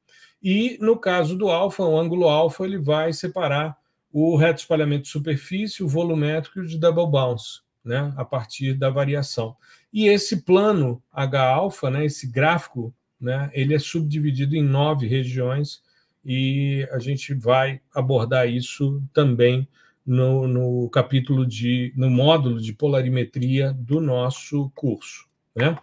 [0.42, 3.76] E no caso do alfa, o ângulo alfa ele vai separar
[4.12, 9.55] o reto espalhamento de superfície, o volumétrico de double bounce, né, a partir da variação.
[9.92, 15.81] E esse plano H-alfa, né, esse gráfico, né, ele é subdividido em nove regiões
[16.24, 19.68] e a gente vai abordar isso também
[20.04, 25.26] no, no capítulo de, no módulo de polarimetria do nosso curso.
[25.54, 25.76] Né?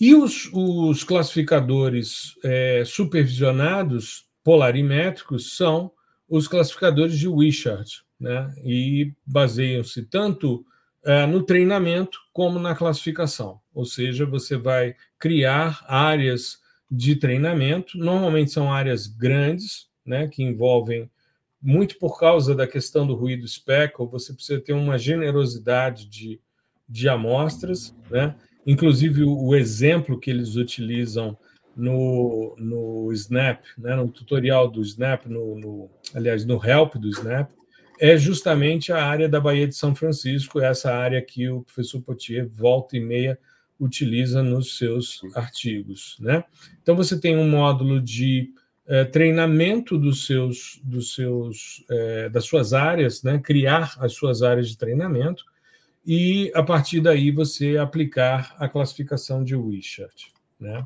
[0.00, 5.92] E os, os classificadores é, supervisionados polarimétricos são
[6.28, 8.52] os classificadores de Wishart, né?
[8.64, 10.64] e baseiam-se tanto
[11.04, 13.60] é, no treinamento como na classificação.
[13.72, 16.58] Ou seja, você vai criar áreas
[16.94, 21.10] de treinamento, normalmente são áreas grandes, né, que envolvem
[21.60, 26.38] muito por causa da questão do ruído speckle, você precisa ter uma generosidade de,
[26.86, 28.36] de amostras, né?
[28.66, 31.36] Inclusive, o, exemplo que eles utilizam
[31.74, 37.50] no, no Snap, né, no tutorial do Snap, no, no, aliás, no help do Snap,
[38.00, 42.46] é justamente a área da Baía de São Francisco, essa área que o professor Potier
[42.48, 43.38] volta e meia
[43.78, 46.16] utiliza nos seus artigos.
[46.20, 46.44] Né?
[46.82, 48.52] Então, você tem um módulo de
[48.86, 53.38] é, treinamento dos seus, dos seus, é, das suas áreas, né?
[53.38, 55.44] criar as suas áreas de treinamento,
[56.06, 60.26] e a partir daí você aplicar a classificação de Wishart.
[60.60, 60.84] Né?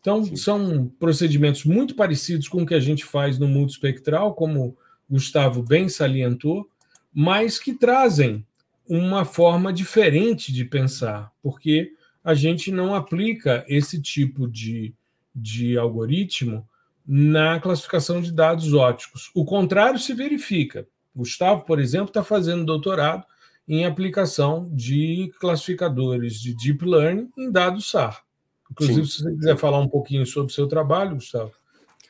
[0.00, 0.36] Então, Sim.
[0.36, 4.76] são procedimentos muito parecidos com o que a gente faz no multispectral, como
[5.08, 6.68] Gustavo bem salientou,
[7.12, 8.46] mas que trazem
[8.88, 11.92] uma forma diferente de pensar, porque
[12.28, 14.94] a gente não aplica esse tipo de,
[15.34, 16.68] de algoritmo
[17.06, 19.30] na classificação de dados óticos.
[19.34, 20.86] O contrário se verifica.
[21.16, 23.24] Gustavo, por exemplo, está fazendo doutorado
[23.66, 28.22] em aplicação de classificadores de deep learning em dados SAR.
[28.70, 29.10] Inclusive, Sim.
[29.10, 31.52] se você quiser falar um pouquinho sobre o seu trabalho, Gustavo,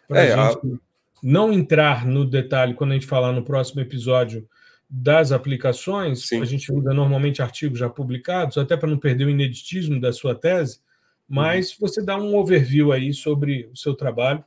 [0.08, 0.78] para é, a gente a...
[1.22, 4.48] não entrar no detalhe quando a gente falar no próximo episódio
[4.88, 6.40] das aplicações, Sim.
[6.40, 10.34] a gente usa normalmente artigos já publicados, até para não perder o ineditismo da sua
[10.34, 10.80] tese,
[11.28, 11.76] mas uhum.
[11.80, 14.42] você dá um overview aí sobre o seu trabalho,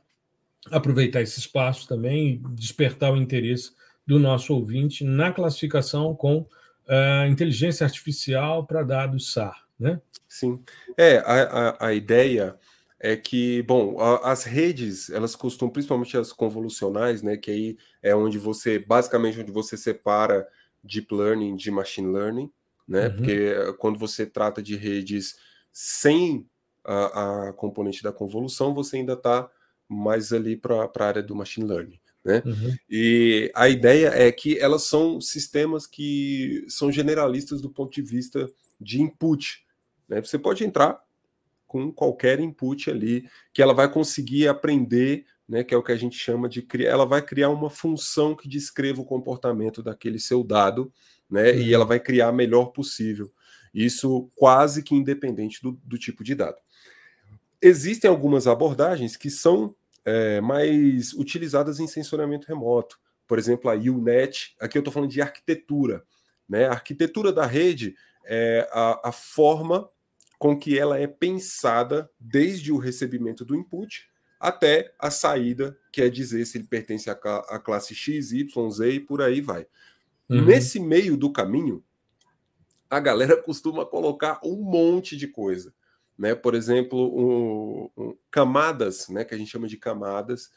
[0.70, 3.72] aproveitar esse espaço também e despertar o interesse
[4.06, 10.00] do nosso ouvinte na classificação com uh, inteligência artificial para dados SAR, né?
[10.28, 10.62] Sim.
[10.96, 11.42] É, a,
[11.78, 12.56] a, a ideia
[13.02, 18.14] é que, bom, a, as redes, elas costumam, principalmente as convolucionais, né, que aí é
[18.14, 20.46] onde você, basicamente, onde você separa
[20.84, 22.48] deep learning de machine learning,
[22.86, 23.16] né, uhum.
[23.16, 25.36] porque quando você trata de redes
[25.72, 26.48] sem
[26.84, 29.50] a, a componente da convolução, você ainda está
[29.88, 31.98] mais ali para a área do machine learning.
[32.24, 32.40] Né?
[32.46, 32.76] Uhum.
[32.88, 38.48] E a ideia é que elas são sistemas que são generalistas do ponto de vista
[38.80, 39.66] de input.
[40.08, 40.20] Né?
[40.20, 41.02] Você pode entrar
[41.72, 45.96] com qualquer input ali, que ela vai conseguir aprender né, que é o que a
[45.96, 50.44] gente chama de criar, ela vai criar uma função que descreva o comportamento daquele seu
[50.44, 50.92] dado,
[51.28, 53.30] né, e ela vai criar a melhor possível.
[53.74, 56.56] Isso quase que independente do, do tipo de dado.
[57.60, 62.98] Existem algumas abordagens que são é, mais utilizadas em sensoriamento remoto.
[63.26, 66.02] Por exemplo, a UNET, aqui eu estou falando de arquitetura.
[66.48, 66.66] Né?
[66.66, 69.88] A arquitetura da rede é a, a forma
[70.42, 76.44] com que ela é pensada desde o recebimento do input até a saída, quer dizer
[76.46, 79.68] se ele pertence à, à classe X, Y, Z e por aí vai.
[80.28, 80.44] Uhum.
[80.44, 81.80] Nesse meio do caminho,
[82.90, 85.72] a galera costuma colocar um monte de coisa.
[86.18, 86.34] Né?
[86.34, 89.24] Por exemplo, um, um, camadas, né?
[89.24, 90.50] que a gente chama de camadas.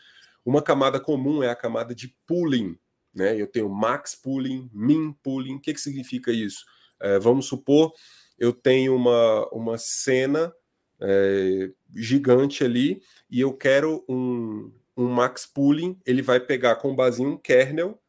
[0.43, 2.75] Uma camada comum é a camada de pooling.
[3.13, 3.39] Né?
[3.39, 5.57] Eu tenho max pooling, min pooling.
[5.57, 6.65] O que, que significa isso?
[6.99, 7.93] É, vamos supor,
[8.37, 10.53] eu tenho uma, uma cena
[10.99, 17.21] é, gigante ali e eu quero um, um max pooling, ele vai pegar com base
[17.21, 17.99] em um kernel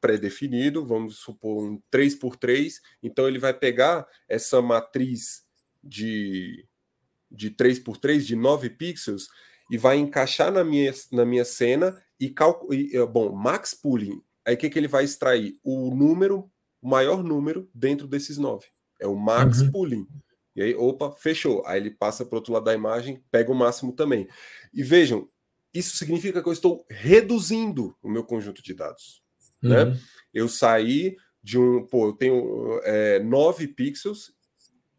[0.00, 5.42] pré-definido, vamos supor um 3x3, então ele vai pegar essa matriz
[5.82, 6.66] de,
[7.30, 9.28] de 3x3, de 9 pixels,
[9.70, 13.06] e vai encaixar na minha, na minha cena e, calcular.
[13.06, 15.58] bom, max pooling, aí o que, que ele vai extrair?
[15.62, 18.66] O número, o maior número dentro desses 9.
[19.00, 19.72] É o max uhum.
[19.72, 20.06] pooling.
[20.54, 21.64] E aí, opa, fechou.
[21.66, 24.28] Aí ele passa para o outro lado da imagem, pega o máximo também.
[24.72, 25.28] E vejam,
[25.72, 29.22] isso significa que eu estou reduzindo o meu conjunto de dados.
[29.62, 29.84] Né?
[29.84, 29.90] Uhum.
[29.90, 30.00] Né?
[30.34, 31.86] Eu saí de um.
[31.86, 34.32] Pô, eu tenho é, 9 pixels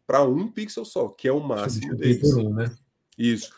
[0.06, 2.34] para um pixel só, que é o máximo deles.
[2.34, 2.74] Um, né?
[3.16, 3.52] Isso.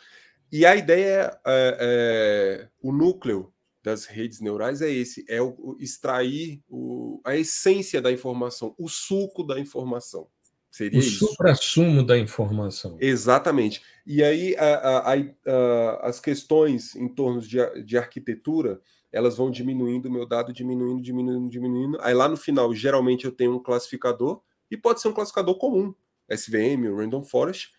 [0.52, 3.52] E a ideia é, é, é, o núcleo
[3.82, 9.42] das redes neurais é esse: é o extrair o, a essência da informação, o suco
[9.42, 10.28] da informação.
[10.74, 12.96] Seria o supra-sumo da informação.
[13.00, 13.80] Exatamente.
[14.04, 18.80] E aí a, a, a, as questões em torno de, de arquitetura
[19.12, 21.96] elas vão diminuindo, o meu dado diminuindo, diminuindo, diminuindo.
[22.00, 25.94] Aí lá no final, geralmente eu tenho um classificador, e pode ser um classificador comum,
[26.28, 27.70] SVM, Random Forest,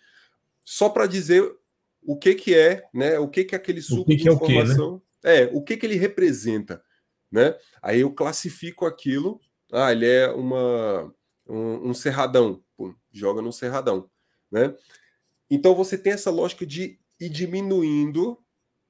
[0.63, 1.53] só para dizer
[2.01, 3.19] o que que é, né?
[3.19, 5.01] O que que é aquele suco que de que informação.
[5.21, 5.51] É, o, né?
[5.51, 6.81] é, o que que ele representa,
[7.29, 7.57] né?
[7.81, 9.41] Aí eu classifico aquilo,
[9.73, 11.13] ah, ele é uma
[11.47, 14.09] um, um cerradão, Pum, joga no cerradão,
[14.51, 14.75] né?
[15.49, 18.37] Então você tem essa lógica de ir diminuindo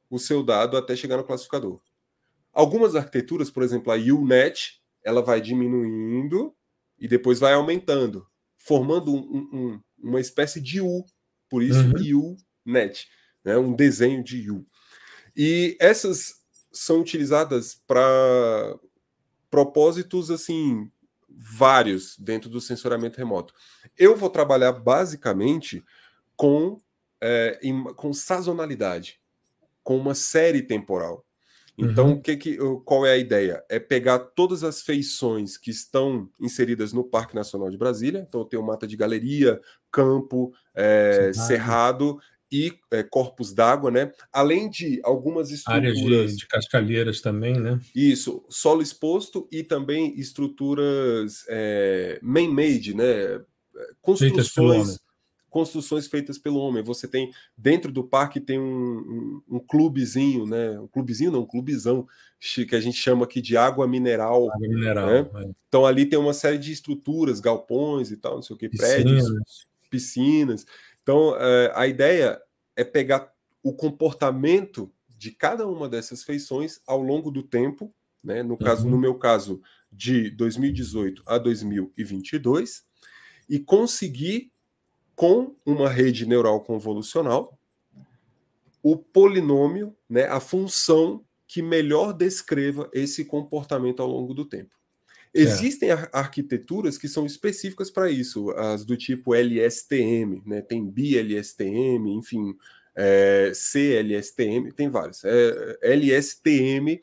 [0.09, 1.81] o seu dado até chegar no classificador.
[2.53, 6.55] Algumas arquiteturas, por exemplo, a UNet, ela vai diminuindo
[6.97, 8.25] e depois vai aumentando,
[8.57, 11.05] formando um, um, uma espécie de U,
[11.49, 12.37] por isso uhum.
[12.65, 13.07] UNet,
[13.43, 13.57] né?
[13.57, 14.65] um desenho de U.
[15.35, 16.35] E essas
[16.71, 18.79] são utilizadas para
[19.49, 20.89] propósitos assim
[21.37, 23.53] vários dentro do sensoramento remoto.
[23.97, 25.83] Eu vou trabalhar basicamente
[26.35, 26.77] com,
[27.21, 29.19] é, em, com sazonalidade,
[29.83, 31.25] com uma série temporal.
[31.77, 32.21] Então, uhum.
[32.21, 33.63] que que, qual é a ideia?
[33.67, 38.25] É pegar todas as feições que estão inseridas no Parque Nacional de Brasília.
[38.25, 39.59] Então, eu tenho mata de galeria,
[39.91, 42.17] campo, é, cerrado
[42.55, 44.13] e é, corpos d'água, né?
[44.31, 45.97] Além de algumas estruturas.
[45.97, 47.81] Áreas de, de cascalheiras também, né?
[47.93, 53.41] Isso, solo exposto e também estruturas é, man-made, né?
[54.01, 54.99] Construções
[55.49, 56.83] construções feitas pelo homem.
[56.83, 60.77] Você tem dentro do parque tem um, um, um clubezinho, né?
[60.77, 62.05] Um clubezinho, não, um clubezão
[62.39, 64.49] que a gente chama aqui de água mineral.
[64.51, 65.07] Água mineral.
[65.07, 65.29] Né?
[65.35, 65.49] É.
[65.69, 69.29] Então ali tem uma série de estruturas, galpões e tal, não sei o que, prédios,
[69.89, 70.65] piscinas.
[71.01, 72.41] Então é, a ideia
[72.75, 73.31] é pegar
[73.63, 78.43] o comportamento de cada uma dessas feições ao longo do tempo, né?
[78.43, 78.91] No caso, uhum.
[78.91, 79.61] no meu caso,
[79.91, 82.83] de 2018 a 2022,
[83.49, 84.51] e conseguir
[85.15, 87.57] com uma rede neural convolucional,
[88.83, 94.75] o polinômio, né, a função que melhor descreva esse comportamento ao longo do tempo.
[95.35, 100.61] Existem ar arquiteturas que são específicas para isso, as do tipo LSTM, né?
[100.61, 102.55] tem BLSTM, enfim,
[102.95, 105.23] é, CLSTM, tem várias.
[105.25, 107.01] É, LSTM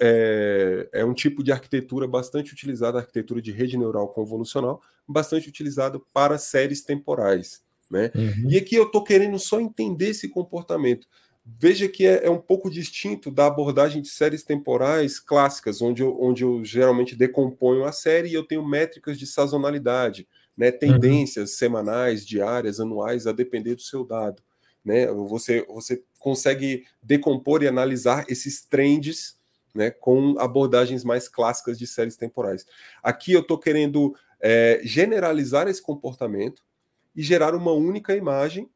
[0.00, 6.06] é, é, um tipo de arquitetura bastante utilizada, arquitetura de rede neural convolucional, bastante utilizado
[6.12, 7.62] para séries temporais.
[7.90, 8.10] Né?
[8.14, 8.50] Uhum.
[8.50, 11.06] E aqui eu estou querendo só entender esse comportamento.
[11.46, 16.20] Veja que é, é, um pouco distinto da abordagem de séries temporais clássicas, onde eu,
[16.20, 20.26] onde eu geralmente decomponho a série e eu tenho métricas de sazonalidade,
[20.56, 20.72] né?
[20.72, 21.56] tendências uhum.
[21.56, 24.42] semanais, diárias, anuais, a depender do seu dado.
[24.84, 25.06] Né?
[25.06, 29.38] Você, você consegue decompor e analisar esses trends
[29.72, 32.66] né, com abordagens mais clássicas de séries temporais.
[33.02, 36.62] Aqui eu estou querendo é, generalizar esse comportamento
[37.14, 38.68] e gerar uma única imagem,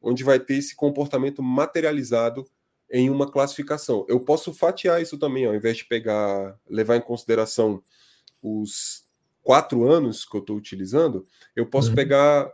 [0.00, 2.46] onde vai ter esse comportamento materializado
[2.90, 4.04] em uma classificação.
[4.08, 7.82] Eu posso fatiar isso também, ao invés de pegar, levar em consideração
[8.42, 9.04] os
[9.42, 11.24] quatro anos que eu estou utilizando,
[11.54, 11.94] eu posso uhum.
[11.94, 12.50] pegar,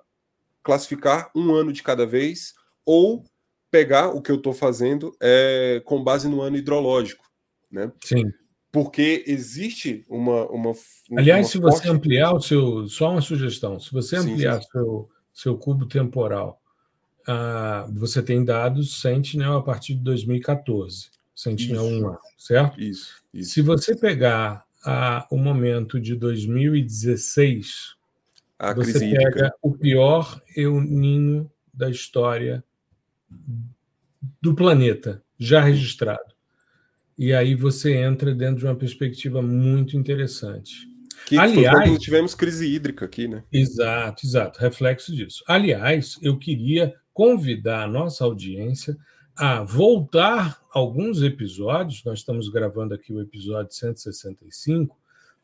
[0.63, 3.25] classificar um ano de cada vez, ou
[3.71, 7.25] pegar o que eu estou fazendo é, com base no ano hidrológico,
[7.71, 7.91] né?
[8.05, 8.33] Sim.
[8.71, 10.47] Porque existe uma.
[10.51, 10.73] uma
[11.17, 11.79] Aliás, uma se forte...
[11.79, 12.87] você ampliar o seu.
[12.89, 14.69] Só uma sugestão: se você ampliar sim, sim.
[14.71, 16.61] Seu, seu cubo temporal,
[17.29, 22.07] uh, você tem dados Sentinel a partir de 2014, Sentinel isso.
[22.07, 22.81] 1, certo?
[22.81, 23.51] Isso, isso.
[23.53, 27.97] Se você pegar uh, o momento de 2016,
[28.59, 29.55] a você pega hídrica.
[29.61, 32.64] o pior El Ninho da história
[34.41, 36.35] do planeta já registrado.
[37.18, 40.89] E aí você entra dentro de uma perspectiva muito interessante.
[41.27, 43.43] Que Aliás, tivemos crise hídrica aqui, né?
[43.51, 45.43] Exato, exato, reflexo disso.
[45.47, 48.95] Aliás, eu queria convidar a nossa audiência
[49.35, 54.95] a voltar alguns episódios, nós estamos gravando aqui o episódio 165,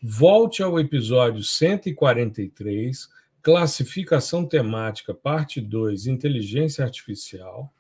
[0.03, 3.09] volte ao episódio 143,
[3.41, 7.73] classificação temática, parte 2, inteligência artificial,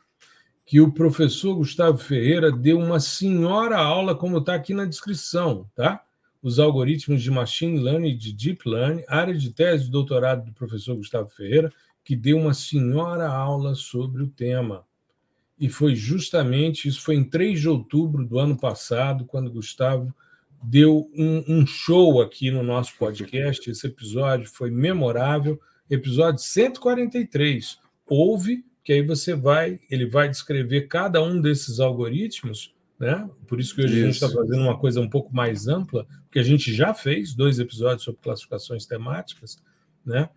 [0.65, 6.03] que o professor Gustavo Ferreira deu uma senhora aula, como está aqui na descrição, tá?
[6.43, 10.97] Os algoritmos de machine learning de deep learning, área de tese de doutorado do professor
[10.97, 11.71] Gustavo Ferreira,
[12.05, 14.85] que deu uma senhora aula sobre o tema.
[15.59, 20.15] E foi justamente isso, foi em 3 de outubro do ano passado, quando Gustavo
[20.63, 23.71] deu um, um show aqui no nosso podcast.
[23.71, 27.79] Esse episódio foi memorável, episódio 143.
[28.07, 33.29] Houve que aí você vai, ele vai descrever cada um desses algoritmos, né?
[33.47, 34.03] Por isso que hoje isso.
[34.03, 37.35] a gente está fazendo uma coisa um pouco mais ampla, porque a gente já fez
[37.35, 39.63] dois episódios sobre classificações temáticas,
[40.05, 40.29] né?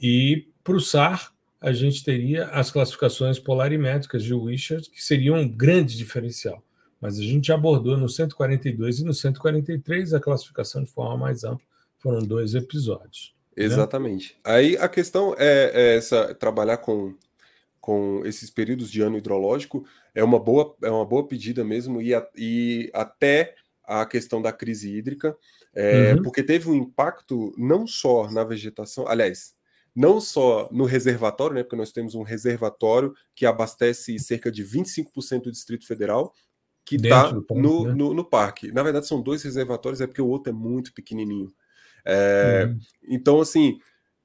[0.00, 5.48] E para o SAR a gente teria as classificações polarimétricas de Wishart, que seriam um
[5.48, 6.62] grande diferencial.
[7.00, 11.64] Mas a gente abordou no 142 e no 143 a classificação de forma mais ampla.
[11.98, 13.34] Foram dois episódios.
[13.56, 13.64] Né?
[13.64, 14.34] Exatamente.
[14.34, 14.52] Né?
[14.52, 17.14] Aí a questão é, é essa trabalhar com
[17.82, 19.84] com esses períodos de ano hidrológico
[20.14, 24.52] é uma boa, é uma boa pedida mesmo, e, a, e até a questão da
[24.52, 25.36] crise hídrica,
[25.74, 26.22] é, uhum.
[26.22, 29.56] porque teve um impacto não só na vegetação, aliás,
[29.94, 35.42] não só no reservatório, né, porque nós temos um reservatório que abastece cerca de 25%
[35.42, 36.32] do Distrito Federal,
[36.84, 37.94] que está no, né?
[37.94, 38.72] no, no, parque.
[38.72, 41.52] Na verdade, são dois reservatórios, é porque o outro é muito pequenininho.
[42.04, 42.78] É, uhum.
[43.08, 43.78] Então, assim,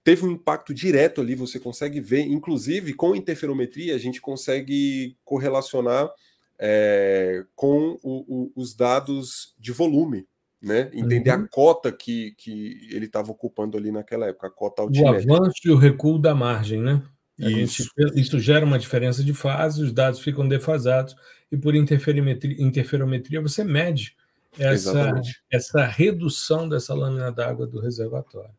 [0.04, 6.10] teve um impacto direto ali, você consegue ver, inclusive com interferometria, a gente consegue correlacionar
[6.58, 10.26] é, com o, o, os dados de volume,
[10.62, 10.90] né?
[10.94, 11.44] Entender uhum.
[11.44, 15.32] a cota que, que ele estava ocupando ali naquela época, a cota altimétrica.
[15.32, 17.04] O avanço e o recuo da margem, né?
[17.38, 17.90] Isso.
[17.98, 21.16] Gente, isso gera uma diferença de fase, os dados ficam defasados,
[21.52, 24.16] e por interferometria, interferometria você mede
[24.58, 28.50] essa, essa redução dessa lâmina d'água do reservatório.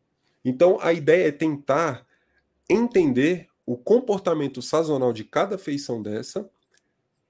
[0.45, 2.05] Então, a ideia é tentar
[2.69, 6.49] entender o comportamento sazonal de cada feição dessa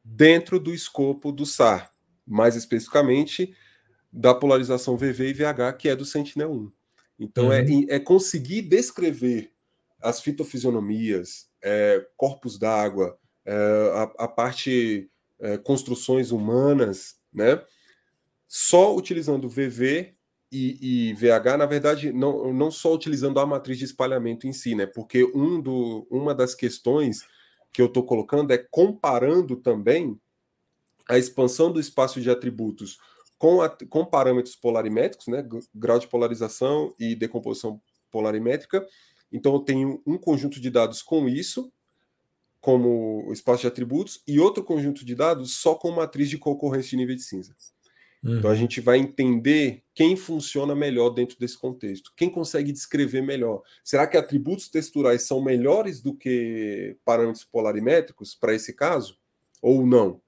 [0.04, 1.92] dentro do escopo do SAR,
[2.26, 3.56] mais especificamente
[4.12, 6.72] da polarização VV e VH, que é do Sentinel-1.
[7.20, 7.86] Então, é uhum.
[7.90, 9.52] é, é, conseguir descrever
[10.02, 13.54] as fitofisionomias, é, corpos d'água, é,
[13.94, 17.62] a, a, parte é, construções humanas, né?
[18.48, 20.16] Só utilizando VV
[20.52, 24.74] e, e, VH, na verdade, não, não só utilizando a matriz de espalhamento em si,
[24.74, 24.86] né?
[24.86, 27.24] Porque um do, uma das questões
[27.72, 30.20] que eu estou colocando é comparando também
[31.08, 32.98] a expansão do espaço de atributos
[33.40, 35.44] com, a, com parâmetros polarimétricos, né?
[35.74, 37.82] Grau de polarização e decomposição
[38.12, 38.86] polarimétrica.
[39.32, 41.72] Então, eu tenho um conjunto de dados com isso,
[42.60, 46.98] como espaço de atributos, e outro conjunto de dados só com matriz de concorrência de
[46.98, 47.56] nível de cinza.
[48.22, 48.38] Uhum.
[48.38, 53.62] Então a gente vai entender quem funciona melhor dentro desse contexto, quem consegue descrever melhor.
[53.82, 59.18] Será que atributos texturais são melhores do que parâmetros polarimétricos para esse caso?
[59.62, 60.22] Ou não?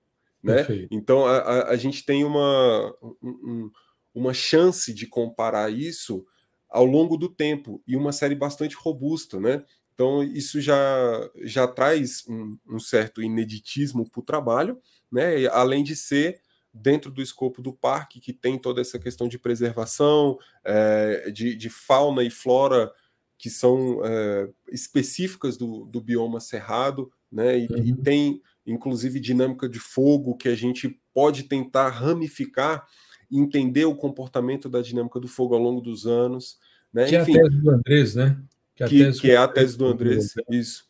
[0.43, 0.87] Né?
[0.89, 3.69] Então a, a, a, gente tem uma, um,
[4.13, 6.25] uma chance de comparar isso
[6.69, 9.63] ao longo do tempo e uma série bastante robusta, né?
[9.93, 14.79] Então isso já, já traz um, um certo ineditismo para o trabalho,
[15.11, 15.45] né?
[15.47, 16.41] Além de ser
[16.73, 21.69] dentro do escopo do parque, que tem toda essa questão de preservação, é, de, de,
[21.69, 22.91] fauna e flora
[23.37, 27.59] que são é, específicas do, do, bioma cerrado, né?
[27.59, 27.83] E, uhum.
[27.83, 32.85] e, tem, inclusive, dinâmica de fogo que a gente pode tentar ramificar
[33.29, 36.59] e entender o comportamento da dinâmica do fogo ao longo dos anos.
[36.93, 37.05] Né?
[37.05, 38.41] Que Enfim, é a tese do Andrés, né?
[38.75, 40.85] Que, é que, que é a tese do Andrés, isso.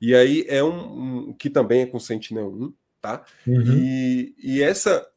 [0.00, 3.24] E aí é um, um que também é com Sentinel 1, tá?
[3.46, 3.62] Uhum.
[3.62, 5.08] E, e essa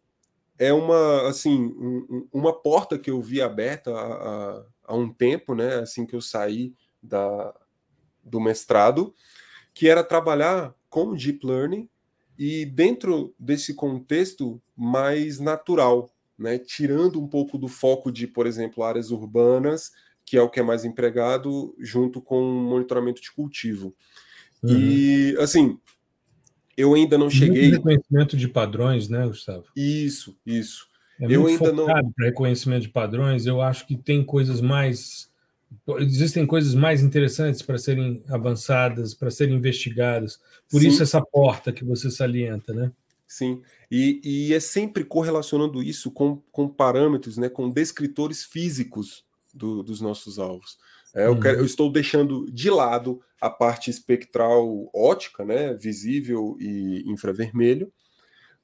[0.57, 5.76] é uma assim um, uma porta que eu vi aberta há, há, um tempo, né?
[5.76, 7.53] Assim que eu saí da,
[8.24, 9.14] do mestrado,
[9.74, 11.89] que era trabalhar com deep learning
[12.39, 16.57] e dentro desse contexto mais natural, né?
[16.57, 19.91] Tirando um pouco do foco de, por exemplo, áreas urbanas,
[20.23, 23.93] que é o que é mais empregado, junto com monitoramento de cultivo.
[24.63, 24.71] Uhum.
[24.71, 25.77] E assim,
[26.77, 27.71] eu ainda não cheguei.
[27.71, 29.65] Muito reconhecimento de padrões, né, Gustavo?
[29.75, 30.87] Isso, isso.
[31.19, 31.85] É eu ainda não.
[31.85, 35.29] Para reconhecimento de padrões, eu acho que tem coisas mais.
[35.99, 40.39] Existem coisas mais interessantes para serem avançadas, para serem investigadas.
[40.70, 40.88] Por Sim.
[40.88, 42.91] isso, essa porta que você salienta, né?
[43.30, 43.61] Sim,
[43.91, 50.01] e, e é sempre correlacionando isso com, com parâmetros, né, com descritores físicos do, dos
[50.01, 50.80] nossos alvos.
[51.13, 57.03] É, eu, quero, eu, estou deixando de lado a parte espectral ótica, né, visível e
[57.05, 57.93] infravermelho,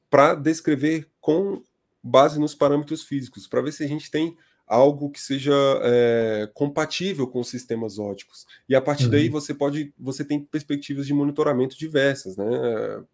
[0.09, 1.63] para descrever com
[2.01, 4.35] base nos parâmetros físicos, para ver se a gente tem
[4.67, 5.53] algo que seja
[5.83, 8.45] é, compatível com os sistemas óticos.
[8.67, 9.11] E a partir uhum.
[9.11, 12.45] daí você pode, você tem perspectivas de monitoramento diversas, né?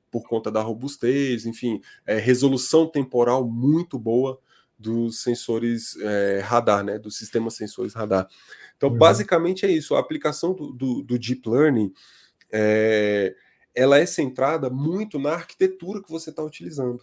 [0.10, 4.40] Por conta da robustez, enfim, é, resolução temporal muito boa
[4.78, 6.98] dos sensores é, radar, né?
[6.98, 8.28] Dos sistemas sensores radar.
[8.78, 8.98] Então, uhum.
[8.98, 9.96] basicamente é isso.
[9.96, 11.94] A aplicação do, do, do Deep Learning
[12.52, 13.36] é,
[13.76, 17.02] ela é centrada muito na arquitetura que você está utilizando.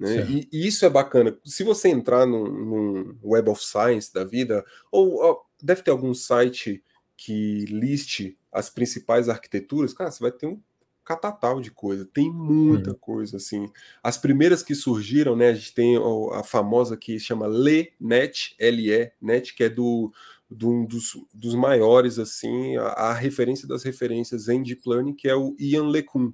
[0.00, 0.26] Né?
[0.30, 1.36] E, e, isso é bacana.
[1.44, 6.14] Se você entrar num, num, Web of Science da vida, ou, ou deve ter algum
[6.14, 6.82] site
[7.14, 10.58] que liste as principais arquiteturas, cara, você vai ter um
[11.04, 12.98] catatal de coisa, tem muita uhum.
[12.98, 13.68] coisa assim.
[14.02, 15.98] As primeiras que surgiram, né, a gente tem
[16.32, 20.10] a famosa que chama LeNet, L-E-Net, que é do
[20.50, 25.28] de um dos, dos maiores, assim, a, a, referência das referências em Deep Learning, que
[25.28, 26.32] é o Ian LeCun,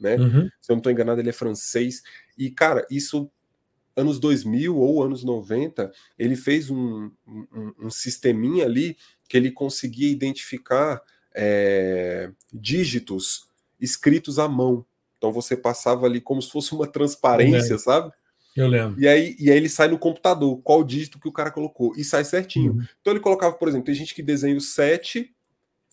[0.00, 0.14] né?
[0.14, 0.48] Uhum.
[0.60, 2.02] Se eu não estou enganado, ele é francês.
[2.38, 3.30] E, cara, isso,
[3.96, 8.96] anos 2000 ou anos 90, ele fez um, um, um sisteminha ali
[9.28, 11.02] que ele conseguia identificar
[11.34, 13.48] é, dígitos
[13.80, 14.84] escritos à mão.
[15.16, 18.12] Então você passava ali como se fosse uma transparência, sabe?
[18.56, 19.00] Eu lembro.
[19.00, 22.02] E aí, e aí ele sai no computador, qual dígito que o cara colocou, e
[22.02, 22.72] sai certinho.
[22.72, 22.84] Uhum.
[23.00, 25.32] Então ele colocava, por exemplo, tem gente que desenha o 7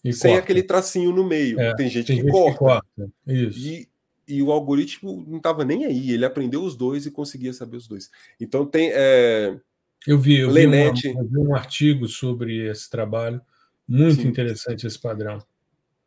[0.03, 0.43] e sem corta.
[0.43, 1.59] aquele tracinho no meio.
[1.59, 2.53] É, tem gente, tem que, gente corta.
[2.53, 3.11] que, corta.
[3.27, 3.59] Isso.
[3.59, 3.87] E,
[4.27, 7.87] e o algoritmo não estava nem aí, ele aprendeu os dois e conseguia saber os
[7.87, 8.09] dois.
[8.39, 8.89] Então tem.
[8.93, 9.59] É...
[10.07, 13.41] Eu vi, eu vi, uma, eu vi, um artigo sobre esse trabalho,
[13.87, 14.27] muito Sim.
[14.27, 15.39] interessante esse padrão.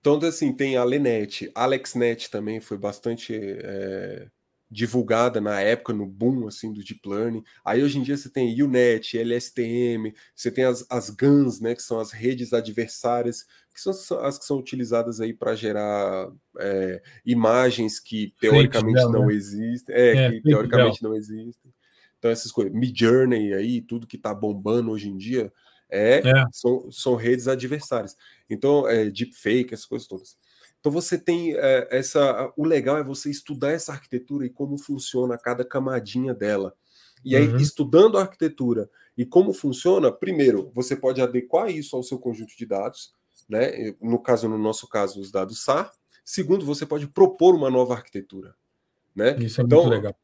[0.01, 4.29] Então, assim, tem a Lenet, AlexNet também foi bastante é,
[4.71, 7.43] divulgada na época, no boom assim do deep learning.
[7.64, 11.83] Aí hoje em dia você tem UNet, LSTM, você tem as, as GANs, né, que
[11.83, 17.99] são as redes adversárias, que são as que são utilizadas aí para gerar é, imagens
[17.99, 19.35] que teoricamente não né?
[19.35, 21.73] existem, é, é, que teoricamente não existem.
[22.19, 25.53] Então essas coisas, Midjourney aí, tudo que está bombando hoje em dia,
[25.91, 28.16] é, é, São, são redes adversárias.
[28.49, 30.37] Então, é, deepfake, essas coisas todas.
[30.81, 32.53] Então você tem é, essa.
[32.57, 36.74] O legal é você estudar essa arquitetura e como funciona cada camadinha dela.
[37.24, 37.57] E aí, uhum.
[37.57, 42.64] estudando a arquitetura e como funciona, primeiro, você pode adequar isso ao seu conjunto de
[42.64, 43.12] dados,
[43.49, 43.95] né?
[44.01, 45.93] No caso, no nosso caso, os dados SAR.
[46.24, 48.55] Segundo, você pode propor uma nova arquitetura.
[49.16, 49.37] Né?
[49.41, 50.14] Isso é então, muito legal.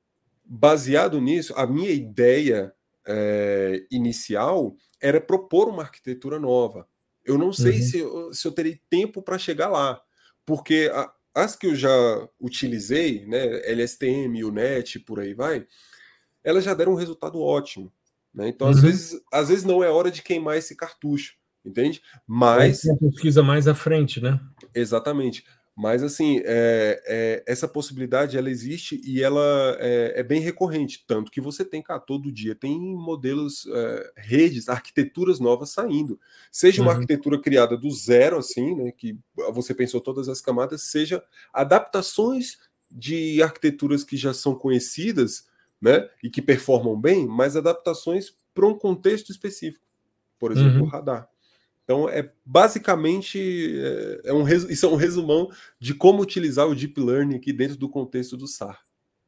[0.44, 2.72] Baseado nisso, a minha ideia
[3.07, 6.86] é, inicial era propor uma arquitetura nova.
[7.24, 7.82] Eu não sei uhum.
[7.82, 10.00] se, eu, se eu terei tempo para chegar lá
[10.47, 15.66] porque a, as que eu já utilizei, né, LSTM, UNET, por aí vai,
[16.42, 17.92] elas já deram um resultado ótimo.
[18.32, 18.49] Né?
[18.49, 18.72] Então, uhum.
[18.72, 21.34] às, vezes, às vezes não é hora de queimar esse cartucho,
[21.64, 22.03] entende?
[22.26, 22.84] Mas.
[22.84, 24.40] É pesquisa mais à frente, né?
[24.74, 25.45] Exatamente.
[25.77, 31.33] Mas assim, é, é, essa possibilidade ela existe e ela é, é, bem recorrente, tanto
[31.33, 36.18] que você tem cá todo dia tem modelos, é, redes, arquiteturas novas saindo.
[36.53, 36.99] Seja uma uhum.
[36.99, 39.18] arquitetura criada do zero, assim, né, que
[39.53, 41.22] você pensou todas as camadas, seja
[41.53, 42.59] adaptações
[42.89, 45.49] de arquiteturas que já são conhecidas,
[45.83, 49.85] né, e que performam bem, mas adaptações para um contexto específico.
[50.39, 50.85] Por exemplo, uhum.
[50.85, 51.29] o radar.
[51.85, 53.39] Então, é basicamente
[53.78, 57.76] é, é um, isso é um resumão de como utilizar o Deep Learning aqui dentro
[57.76, 58.80] do contexto do SAR.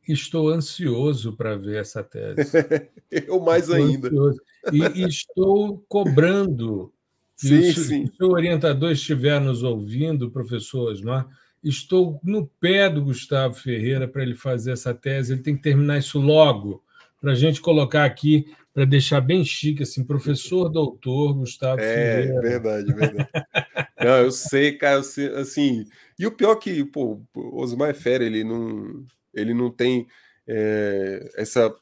[0.09, 2.41] Estou ansioso para ver essa tese.
[3.11, 4.09] Eu mais estou ainda.
[4.09, 4.41] Ansioso.
[4.73, 6.93] E, estou cobrando.
[7.37, 8.07] Sim, se, sim.
[8.07, 11.29] se o orientador estiver nos ouvindo, professor Osmar,
[11.63, 15.35] estou no pé do Gustavo Ferreira para ele fazer essa tese.
[15.35, 16.83] Ele tem que terminar isso logo,
[17.21, 22.41] para a gente colocar aqui para deixar bem chique, assim, professor doutor Gustavo É, Ferreira.
[22.43, 23.29] verdade, verdade.
[23.99, 25.87] não, eu sei, cara, eu sei, assim,
[26.19, 29.03] e o pior é que, pô, Osmar é fera, ele não,
[29.33, 30.07] ele não tem
[30.47, 31.75] é, essa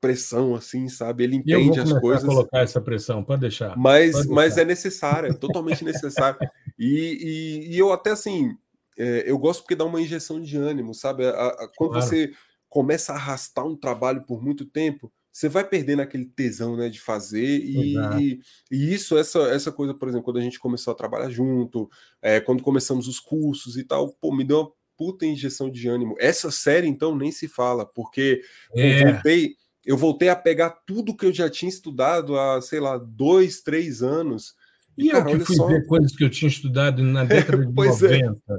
[0.00, 1.24] pressão assim, sabe?
[1.24, 2.22] Ele entende as coisas.
[2.22, 3.76] A colocar essa pressão, pode deixar.
[3.76, 6.38] Mas, pode mas é necessária, é totalmente necessária.
[6.78, 8.54] E, e, e, eu até assim,
[8.98, 11.24] é, eu gosto porque dá uma injeção de ânimo, sabe?
[11.24, 12.06] A, a, quando claro.
[12.06, 12.32] você
[12.68, 16.98] começa a arrastar um trabalho por muito tempo, você vai perdendo aquele tesão né, de
[16.98, 18.40] fazer, e, e,
[18.70, 21.90] e, isso, essa, essa coisa, por exemplo, quando a gente começou a trabalhar junto,
[22.22, 26.16] é, quando começamos os cursos e tal, pô, me deu uma puta injeção de ânimo.
[26.18, 28.40] Essa série, então, nem se fala, porque
[28.74, 29.02] é.
[29.02, 29.54] eu voltei,
[29.84, 34.02] eu voltei a pegar tudo que eu já tinha estudado há, sei lá, dois, três
[34.02, 34.54] anos.
[34.96, 35.66] E, e cara, eu que fui só...
[35.66, 38.40] ver coisas que eu tinha estudado na década de 90.
[38.48, 38.56] É.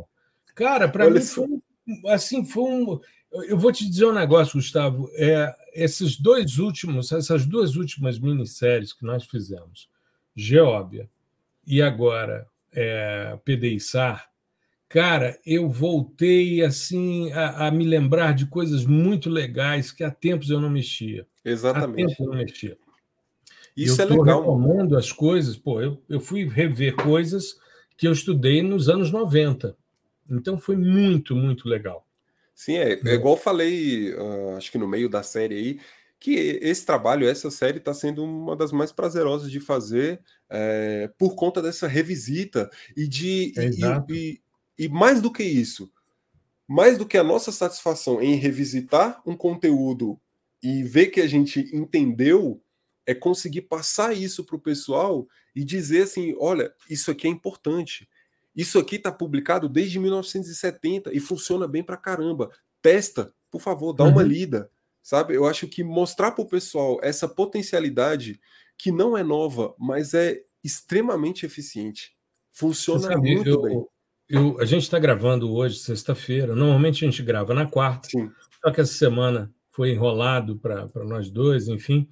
[0.54, 1.48] Cara, para mim foi
[2.08, 3.00] assim, foi um.
[3.32, 5.10] Eu vou te dizer um negócio, Gustavo.
[5.14, 9.90] É, esses dois últimos, essas duas últimas minisséries que nós fizemos,
[10.36, 11.10] Geóbia
[11.66, 14.30] e agora é, PDISAR,
[14.88, 20.50] cara, eu voltei assim a, a, me lembrar de coisas muito legais que há tempos
[20.50, 21.28] eu não mexia.
[21.44, 22.04] Exatamente.
[22.04, 22.78] Há tempos eu não mexia.
[23.76, 24.40] Isso eu é legal.
[24.40, 27.60] retomando as coisas, pô, eu, eu fui rever coisas
[27.98, 29.76] que eu estudei nos anos 90.
[30.30, 32.07] Então foi muito, muito legal.
[32.58, 35.80] Sim, é, é igual eu falei, uh, acho que no meio da série aí,
[36.20, 41.36] que esse trabalho, essa série está sendo uma das mais prazerosas de fazer é, por
[41.36, 44.42] conta dessa revisita e de e, e,
[44.76, 45.92] e, mais do que isso,
[46.68, 50.20] mais do que a nossa satisfação em revisitar um conteúdo
[50.62, 52.60] e ver que a gente entendeu,
[53.06, 58.10] é conseguir passar isso para o pessoal e dizer assim, olha, isso aqui é importante.
[58.58, 62.50] Isso aqui está publicado desde 1970 e funciona bem para caramba.
[62.82, 64.10] Testa, por favor, dá uhum.
[64.10, 64.72] uma lida,
[65.04, 65.36] sabe?
[65.36, 68.40] Eu acho que mostrar para o pessoal essa potencialidade
[68.76, 72.18] que não é nova, mas é extremamente eficiente.
[72.52, 73.86] Funciona sabe, muito eu, bem.
[74.28, 76.56] Eu, a gente está gravando hoje, sexta-feira.
[76.56, 78.32] Normalmente a gente grava na quarta, Sim.
[78.64, 82.10] só que essa semana foi enrolado para nós dois, enfim,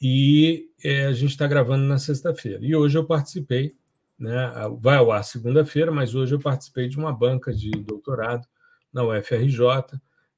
[0.00, 2.58] e é, a gente está gravando na sexta-feira.
[2.62, 3.74] E hoje eu participei
[4.18, 4.52] né?
[4.80, 8.46] Vai ao ar segunda-feira, mas hoje eu participei de uma banca de doutorado
[8.92, 9.60] na UFRJ.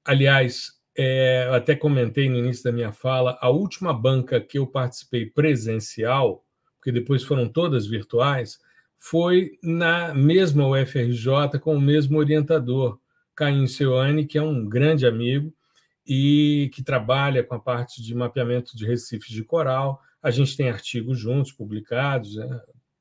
[0.04, 4.66] Aliás, é, eu até comentei no início da minha fala, a última banca que eu
[4.66, 6.44] participei presencial,
[6.76, 8.58] porque depois foram todas virtuais,
[8.98, 12.98] foi na mesma UFRJ com o mesmo orientador,
[13.34, 15.54] Caim Seuane, que é um grande amigo
[16.04, 20.00] e que trabalha com a parte de mapeamento de recifes de coral.
[20.20, 22.60] A gente tem artigos juntos publicados, né?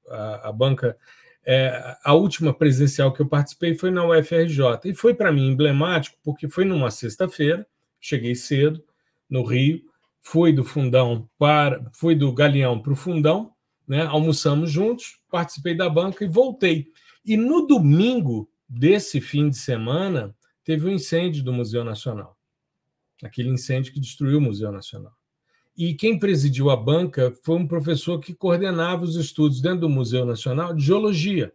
[0.10, 0.97] A, a banca.
[1.45, 6.18] É, a última presencial que eu participei foi na UFRJ e foi para mim emblemático
[6.22, 7.66] porque foi numa sexta-feira,
[8.01, 8.84] cheguei cedo
[9.30, 9.82] no Rio,
[10.22, 13.53] fui do fundão para, fui do Galeão para o fundão,
[13.88, 14.01] né?
[14.01, 16.91] Almoçamos juntos, participei da banca e voltei.
[17.24, 20.36] E no domingo desse fim de semana
[20.66, 22.38] teve o um incêndio do Museu Nacional,
[23.24, 25.16] aquele incêndio que destruiu o Museu Nacional.
[25.78, 30.25] E quem presidiu a banca foi um professor que coordenava os estudos dentro do Museu
[30.25, 31.53] Nacional de Geologia.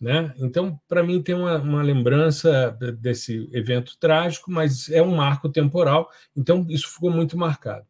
[0.00, 0.32] Né?
[0.38, 6.08] Então, para mim, tem uma, uma, lembrança desse evento trágico, mas é um marco temporal,
[6.36, 7.84] então isso ficou muito marcado.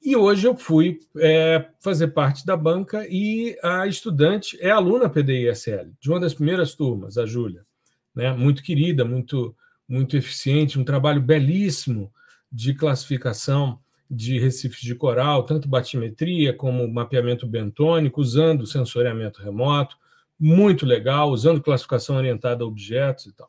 [0.00, 5.90] E hoje eu fui é, fazer parte da banca e a estudante é aluna PDI-SL,
[6.00, 7.66] de uma das primeiras turmas, a Júlia.
[8.14, 8.32] Né?
[8.32, 9.54] Muito querida, muito,
[9.88, 12.12] muito eficiente, um trabalho belíssimo
[12.50, 13.80] de classificação
[14.10, 19.96] de recifes de coral, tanto batimetria como mapeamento bentônico, usando sensoriamento remoto,
[20.38, 23.48] muito legal, usando classificação orientada a objetos e tal.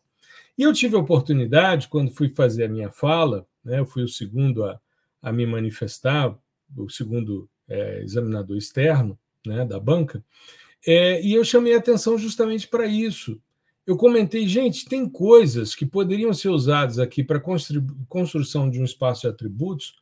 [0.55, 4.07] E eu tive a oportunidade, quando fui fazer a minha fala, né, eu fui o
[4.07, 4.79] segundo a,
[5.21, 6.37] a me manifestar,
[6.77, 10.23] o segundo é, examinador externo né, da banca,
[10.85, 13.41] é, e eu chamei atenção justamente para isso.
[13.85, 17.41] Eu comentei, gente, tem coisas que poderiam ser usadas aqui para
[18.07, 19.95] construção de um espaço de atributos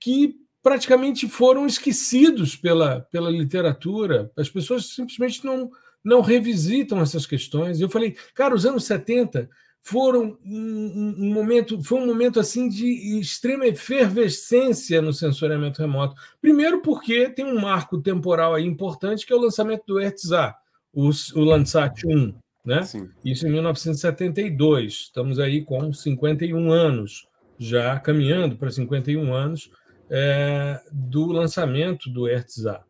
[0.00, 4.30] que praticamente foram esquecidos pela, pela literatura.
[4.36, 5.70] As pessoas simplesmente não,
[6.04, 7.80] não revisitam essas questões.
[7.80, 9.48] Eu falei, cara, os anos 70
[9.82, 16.14] foram um, um, momento, foi um momento assim de extrema efervescência no sensoriamento remoto.
[16.40, 20.54] Primeiro porque tem um marco temporal aí importante que é o lançamento do ERTSA,
[20.92, 22.34] o, o Landsat 1,
[22.64, 22.82] né?
[22.82, 23.08] Sim.
[23.24, 24.92] Isso em 1972.
[24.92, 27.26] Estamos aí com 51 anos,
[27.58, 29.70] já caminhando para 51 anos
[30.10, 32.82] é, do lançamento do ERTSA.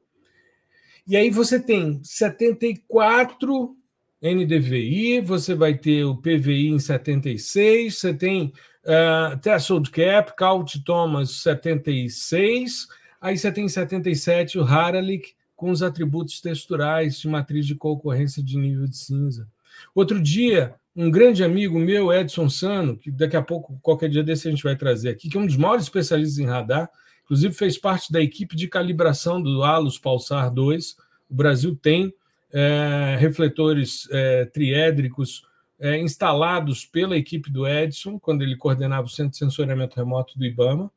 [1.07, 3.77] E aí você tem 74
[4.23, 8.53] NDVI, você vai ter o PVI em 76, você tem
[8.85, 12.87] uh, Threshold Cap, Count Thomas 76,
[13.21, 18.43] aí você tem em 77 o Haralick com os atributos texturais de matriz de concorrência
[18.43, 19.49] de nível de cinza.
[19.95, 24.49] Outro dia, um grande amigo meu, Edson Sano, que daqui a pouco, qualquer dia desse,
[24.49, 26.91] a gente vai trazer aqui, que é um dos maiores especialistas em radar,
[27.31, 30.97] inclusive fez parte da equipe de calibração do Alus Pulsar 2.
[31.31, 32.13] O Brasil tem
[32.53, 35.47] é, refletores é, triédricos
[35.79, 40.45] é, instalados pela equipe do Edson, quando ele coordenava o Centro de Sensoriamento Remoto do
[40.45, 40.91] IBAMA.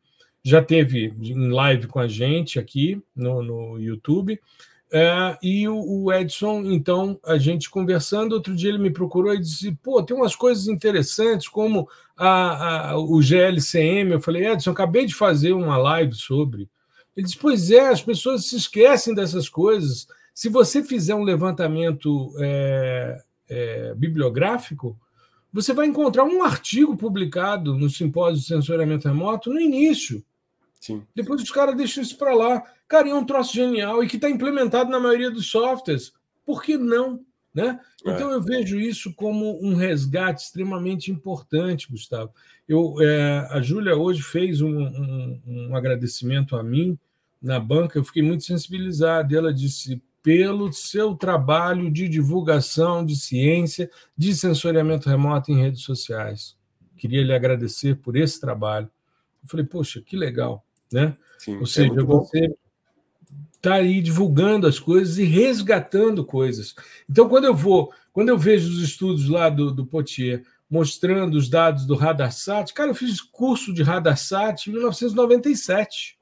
[0.43, 4.41] Já teve em live com a gente aqui no, no YouTube.
[4.95, 9.39] É, e o, o, Edson, então, a gente conversando, outro dia ele me procurou e
[9.39, 14.11] disse: pô, tem umas coisas interessantes, como a, a, o GLCM.
[14.11, 16.69] Eu falei, Edson, acabei de fazer uma live sobre.
[17.17, 20.07] Ele disse: pois é, as pessoas se esquecem dessas coisas.
[20.31, 23.19] Se você fizer um levantamento é,
[23.49, 24.95] é, bibliográfico,
[25.51, 30.23] você vai encontrar um artigo publicado no Simpósio de Sensoriamento Remoto no início.
[30.83, 31.01] Sim.
[31.15, 32.61] Depois os caras deixam isso para lá.
[32.89, 36.11] Cara, é um troço genial e que está implementado na maioria dos softwares.
[36.45, 37.21] Por que não?
[37.53, 37.79] Né?
[38.05, 38.11] É.
[38.11, 42.33] Então eu vejo isso como um resgate extremamente importante, Gustavo.
[42.67, 46.99] Eu, é, a Júlia hoje fez um, um, um, agradecimento a mim
[47.41, 49.33] na banca, eu fiquei muito sensibilizado.
[49.33, 56.57] Ela disse: pelo seu trabalho de divulgação de ciência, de sensoriamento remoto em redes sociais.
[56.97, 58.91] Queria lhe agradecer por esse trabalho.
[59.41, 60.62] Eu falei, poxa, que legal
[60.93, 61.15] né?
[61.37, 62.55] Sim, Ou é seja, é você
[63.55, 66.75] está aí divulgando as coisas e resgatando coisas.
[67.09, 71.47] Então, quando eu vou, quando eu vejo os estudos lá do, do Potier mostrando os
[71.49, 76.17] dados do Radarsat, cara, eu fiz curso de Radarsat em 1997.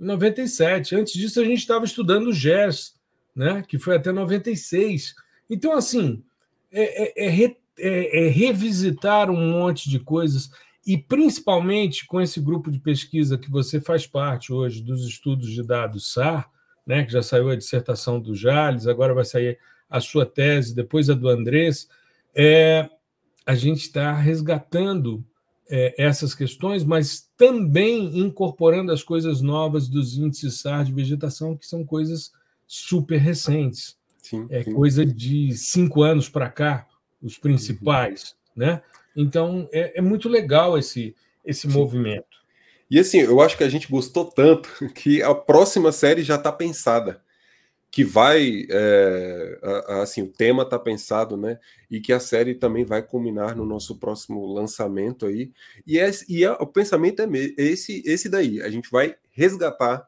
[0.00, 0.96] Em 97.
[0.96, 2.94] Antes disso, a gente estava estudando o GERS,
[3.34, 3.62] né?
[3.66, 5.14] que foi até 96.
[5.48, 6.22] Então, assim,
[6.72, 10.50] é, é, é, é, é revisitar um monte de coisas
[10.88, 15.62] e principalmente com esse grupo de pesquisa que você faz parte hoje dos estudos de
[15.62, 16.50] dados SAR,
[16.86, 19.58] né, que já saiu a dissertação do Jales, agora vai sair
[19.90, 21.90] a sua tese, depois a do Andrés,
[22.34, 22.88] é,
[23.44, 25.22] a gente está resgatando
[25.68, 31.66] é, essas questões, mas também incorporando as coisas novas dos índices SAR de vegetação, que
[31.66, 32.32] são coisas
[32.66, 33.98] super recentes.
[34.22, 34.72] Sim, é sim.
[34.72, 36.86] coisa de cinco anos para cá,
[37.22, 38.37] os principais, uhum.
[38.58, 38.82] Né?
[39.16, 42.26] Então, é, é muito legal esse, esse movimento.
[42.90, 46.50] E assim, eu acho que a gente gostou tanto que a próxima série já está
[46.50, 47.22] pensada.
[47.90, 49.58] Que vai, é,
[50.02, 51.58] assim, o tema está pensado, né?
[51.90, 55.50] E que a série também vai culminar no nosso próximo lançamento aí.
[55.86, 58.60] E, é, e é, o pensamento é esse, esse daí.
[58.60, 60.06] A gente vai resgatar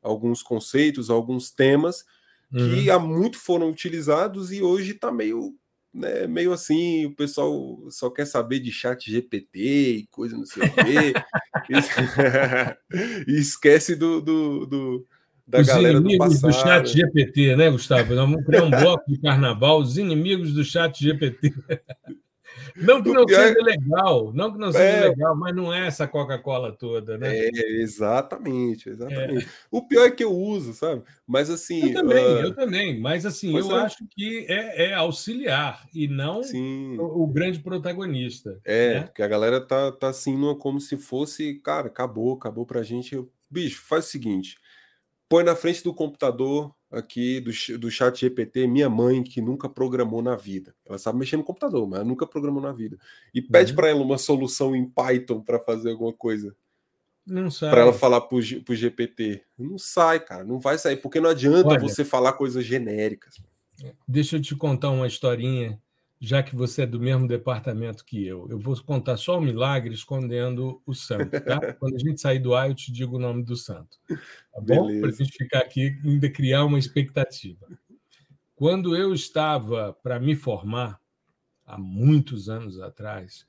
[0.00, 2.04] alguns conceitos, alguns temas
[2.52, 2.94] que uhum.
[2.94, 5.52] há muito foram utilizados e hoje está meio
[5.96, 10.68] né, meio assim, o pessoal só quer saber de chat GPT e coisa não sei
[10.68, 11.12] o quê.
[13.26, 15.06] e esquece do, do, do
[15.46, 18.14] da os galera inimigos do, do chat GPT, né, Gustavo?
[18.14, 21.54] Vamos criar um bloco de carnaval, os inimigos do chat GPT.
[22.76, 25.08] Não que não seja legal, não que não seja é...
[25.08, 27.36] legal, mas não é essa Coca-Cola toda, né?
[27.36, 27.50] É,
[27.80, 29.46] exatamente, exatamente.
[29.46, 29.48] É.
[29.70, 31.02] O pior é que eu uso, sabe?
[31.26, 31.88] Mas assim.
[31.88, 32.40] Eu também, uh...
[32.40, 33.00] eu também.
[33.00, 33.82] Mas assim, eu é.
[33.82, 36.40] acho que é, é, auxiliar e não
[36.98, 38.60] o, o, grande protagonista.
[38.64, 39.02] É, né?
[39.02, 43.24] porque a galera tá, tá assim, como se fosse, cara, acabou, acabou pra gente.
[43.50, 44.58] Bicho, faz o seguinte:
[45.28, 50.22] põe na frente do computador aqui do, do chat GPT, minha mãe, que nunca programou
[50.22, 50.74] na vida.
[50.84, 52.98] Ela sabe mexer no computador, mas nunca programou na vida.
[53.34, 53.76] E pede uhum.
[53.76, 56.56] para ela uma solução em Python para fazer alguma coisa.
[57.26, 57.70] Não sai.
[57.70, 59.42] Para ela falar para o GPT.
[59.58, 60.44] Não sai, cara.
[60.44, 63.36] Não vai sair, porque não adianta Olha, você falar coisas genéricas.
[64.06, 65.80] Deixa eu te contar uma historinha
[66.20, 68.46] já que você é do mesmo departamento que eu.
[68.48, 71.60] Eu vou contar só o milagre escondendo o santo, tá?
[71.78, 73.98] Quando a gente sair do ar, eu te digo o nome do santo.
[74.08, 75.00] Tá bom?
[75.00, 77.66] Para a gente ficar aqui e ainda criar uma expectativa.
[78.54, 80.98] Quando eu estava para me formar,
[81.66, 83.46] há muitos anos atrás,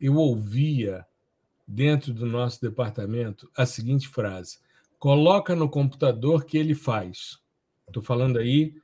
[0.00, 1.04] eu ouvia
[1.66, 4.58] dentro do nosso departamento a seguinte frase:
[4.98, 7.40] coloca no computador que ele faz.
[7.88, 8.74] Estou falando aí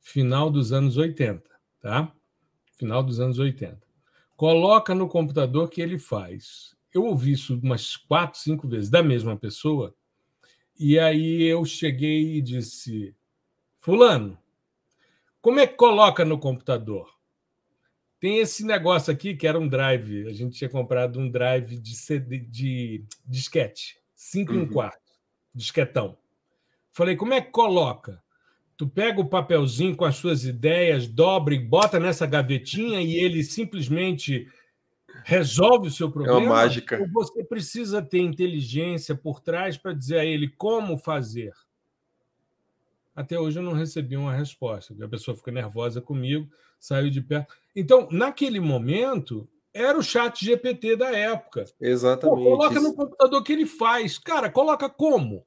[0.00, 1.48] final dos anos 80,
[1.80, 2.12] tá?
[2.80, 3.78] Final dos anos 80.
[4.36, 6.74] Coloca no computador que ele faz.
[6.92, 9.94] Eu ouvi isso umas quatro, cinco vezes da mesma pessoa,
[10.78, 13.14] e aí eu cheguei e disse:
[13.78, 14.38] Fulano,
[15.42, 17.14] como é que coloca no computador?
[18.18, 20.26] Tem esse negócio aqui que era um drive.
[20.26, 24.58] A gente tinha comprado um drive de, CD, de disquete, 5 uhum.
[24.58, 25.12] e um quarto,
[25.54, 26.16] disquetão.
[26.92, 28.22] Falei, como é que coloca?
[28.80, 33.44] Tu pega o papelzinho com as suas ideias, dobra e bota nessa gavetinha e ele
[33.44, 34.48] simplesmente
[35.22, 36.40] resolve o seu problema.
[36.40, 36.98] É uma mágica.
[36.98, 41.52] Ou você precisa ter inteligência por trás para dizer a ele como fazer.
[43.14, 44.94] Até hoje eu não recebi uma resposta.
[44.98, 46.48] A pessoa fica nervosa comigo.
[46.78, 47.54] saiu de perto.
[47.76, 51.66] Então, naquele momento, era o chat GPT da época.
[51.78, 52.44] Exatamente.
[52.44, 54.16] Pô, coloca no computador que ele faz.
[54.16, 55.44] Cara, coloca como?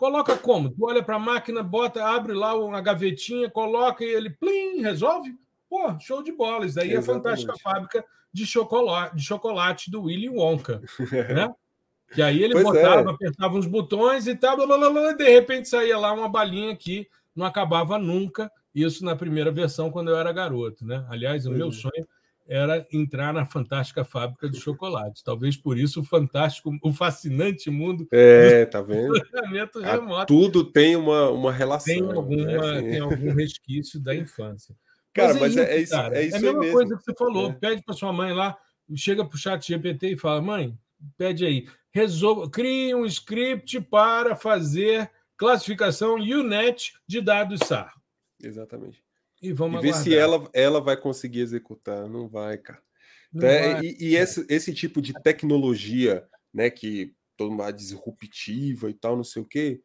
[0.00, 0.70] Coloca como?
[0.70, 5.36] Tu olha para a máquina, bota, abre lá uma gavetinha, coloca e ele plim, resolve.
[5.68, 6.64] Pô, show de bola.
[6.64, 10.80] Isso daí é a fantástica fábrica de chocolate, de chocolate do Willy Wonka.
[11.36, 11.54] né?
[12.14, 13.12] Que aí ele pois botava, é.
[13.12, 16.74] apertava uns botões e tal, blá, blá, blá, e de repente saía lá uma balinha
[16.74, 18.50] que não acabava nunca.
[18.74, 20.82] Isso na primeira versão, quando eu era garoto.
[20.82, 21.04] Né?
[21.10, 21.72] Aliás, o meu é.
[21.72, 22.08] sonho
[22.50, 25.22] era entrar na fantástica fábrica de chocolate.
[25.22, 29.12] Talvez por isso o fantástico, o fascinante mundo é, tá vendo?
[29.80, 30.26] remoto.
[30.26, 31.94] Tudo tem uma, uma relação.
[31.94, 32.90] Tem, alguma, né?
[32.90, 34.74] tem algum resquício da infância.
[35.14, 37.04] Cara, mas, é, mas é, isso, é, isso, é isso é a mesma coisa que
[37.04, 37.50] você falou.
[37.50, 37.52] É.
[37.52, 38.58] Pede para sua mãe lá,
[38.96, 40.76] chega para o chat GPT e fala: mãe,
[41.16, 47.94] pede aí, resolva, crie um script para fazer classificação UNET de dados SAR.
[48.42, 49.00] Exatamente.
[49.40, 52.08] E vamos e ver se ela, ela vai conseguir executar.
[52.08, 52.82] Não vai, cara.
[53.32, 58.94] Não vai, e, e esse, esse tipo de tecnologia, né, que todo mundo disruptiva e
[58.94, 59.80] tal, não sei o quê,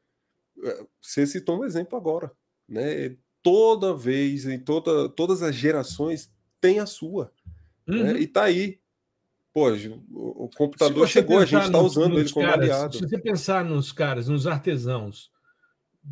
[0.63, 2.31] é, você citou um exemplo agora,
[2.67, 3.15] né?
[3.41, 7.31] Toda vez, em toda, todas as gerações tem a sua.
[7.85, 7.97] Né?
[7.97, 8.03] Uhum.
[8.03, 8.19] Né?
[8.19, 8.79] E tá aí.
[9.53, 9.69] Pô,
[10.11, 12.97] o computador chegou, a gente está usando ele como caras, aliado.
[12.97, 15.31] Se você pensar nos caras, nos artesãos,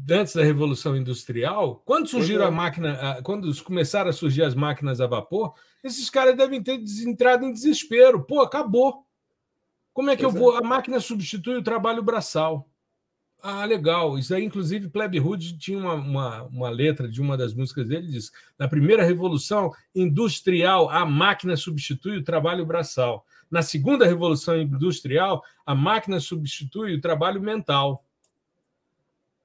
[0.09, 2.51] antes da Revolução Industrial, quando surgiram a é.
[2.51, 7.53] máquina, quando começaram a surgir as máquinas a vapor, esses caras devem ter entrado em
[7.53, 8.23] desespero.
[8.23, 9.05] Pô, acabou.
[9.93, 10.55] Como é que pois eu vou?
[10.55, 10.59] É.
[10.59, 12.67] A máquina substitui o trabalho braçal.
[13.41, 14.17] Ah, legal.
[14.17, 18.07] Isso aí, inclusive, Plebe Hood tinha uma, uma, uma, letra de uma das músicas dele,
[18.07, 23.25] diz: na primeira revolução industrial, a máquina substitui o trabalho braçal.
[23.51, 28.03] Na segunda revolução industrial, a máquina substitui o trabalho mental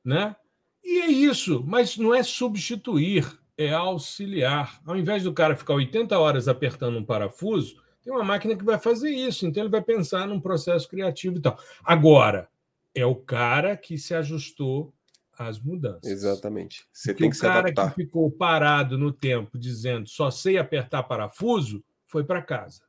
[0.08, 0.34] né?
[0.82, 4.80] E é isso, mas não é substituir, é auxiliar.
[4.86, 8.78] Ao invés do cara ficar 80 horas apertando um parafuso, tem uma máquina que vai
[8.78, 11.58] fazer isso, então ele vai pensar num processo criativo e tal.
[11.84, 12.48] Agora,
[12.94, 14.94] é o cara que se ajustou
[15.38, 16.10] às mudanças.
[16.10, 16.86] Exatamente.
[16.90, 21.02] Você Porque tem que o cara que ficou parado no tempo dizendo só sei apertar
[21.02, 22.80] parafuso foi para casa.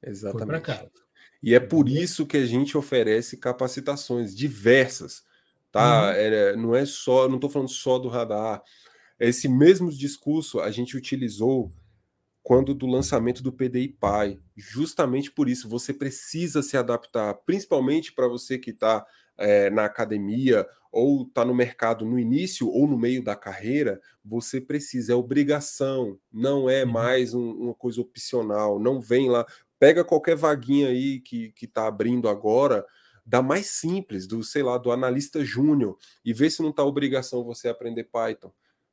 [0.00, 0.38] Exatamente.
[0.38, 0.92] Foi para casa.
[1.42, 5.26] E é por isso que a gente oferece capacitações diversas
[5.70, 6.06] tá?
[6.06, 6.10] Uhum.
[6.10, 8.62] É, não é só, não estou falando só do radar.
[9.18, 11.70] Esse mesmo discurso a gente utilizou
[12.42, 14.38] quando do lançamento do PDI Pai.
[14.56, 19.04] Justamente por isso, você precisa se adaptar, principalmente para você que está
[19.36, 24.60] é, na academia ou está no mercado no início ou no meio da carreira, você
[24.60, 26.90] precisa, é obrigação, não é uhum.
[26.90, 28.78] mais um, uma coisa opcional.
[28.78, 29.44] Não vem lá,
[29.78, 32.84] pega qualquer vaguinha aí que está abrindo agora
[33.28, 37.44] da mais simples, do, sei lá, do analista júnior, e ver se não está obrigação
[37.44, 38.50] você aprender Python,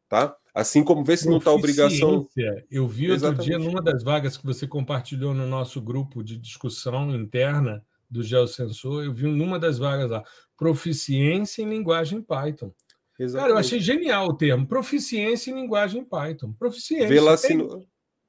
[0.09, 0.35] tá?
[0.53, 2.27] Assim como ver se não está obrigação.
[2.69, 3.45] Eu vi outro Exatamente.
[3.45, 9.05] dia numa das vagas que você compartilhou no nosso grupo de discussão interna do Geosensor,
[9.05, 10.23] eu vi numa das vagas lá,
[10.57, 12.73] proficiência em linguagem Python.
[13.17, 13.41] Exatamente.
[13.41, 16.51] Cara, eu achei genial o termo, proficiência em linguagem Python.
[16.51, 17.07] Proficiência.
[17.07, 17.87] Vê lá se, no,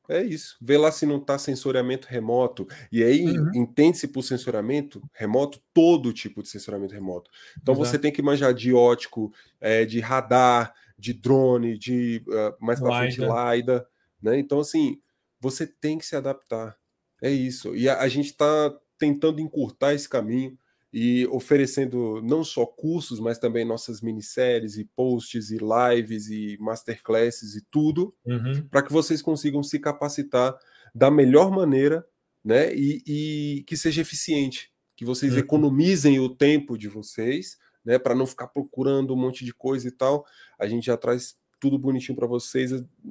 [0.08, 0.56] é isso.
[0.60, 2.66] Vê lá se não está sensoriamento remoto.
[2.90, 3.50] E aí, uhum.
[3.54, 7.30] entende-se por sensoriamento remoto todo tipo de sensoriamento remoto.
[7.60, 7.90] Então Exato.
[7.90, 12.98] você tem que manjar de ótico, é, de radar, de drone, de uh, mais para
[12.98, 13.86] frente LiDAR.
[14.22, 14.38] Né?
[14.38, 15.00] Então, assim,
[15.40, 16.76] você tem que se adaptar.
[17.20, 17.74] É isso.
[17.74, 20.56] E a, a gente está tentando encurtar esse caminho
[20.98, 27.54] e oferecendo não só cursos, mas também nossas minisséries e posts e lives e masterclasses
[27.54, 28.66] e tudo, uhum.
[28.70, 30.56] para que vocês consigam se capacitar
[30.94, 32.02] da melhor maneira,
[32.42, 32.74] né?
[32.74, 35.38] E, e que seja eficiente, que vocês uhum.
[35.38, 37.98] economizem o tempo de vocês, né?
[37.98, 40.24] Para não ficar procurando um monte de coisa e tal.
[40.58, 41.36] A gente já traz
[41.66, 42.70] tudo bonitinho para vocês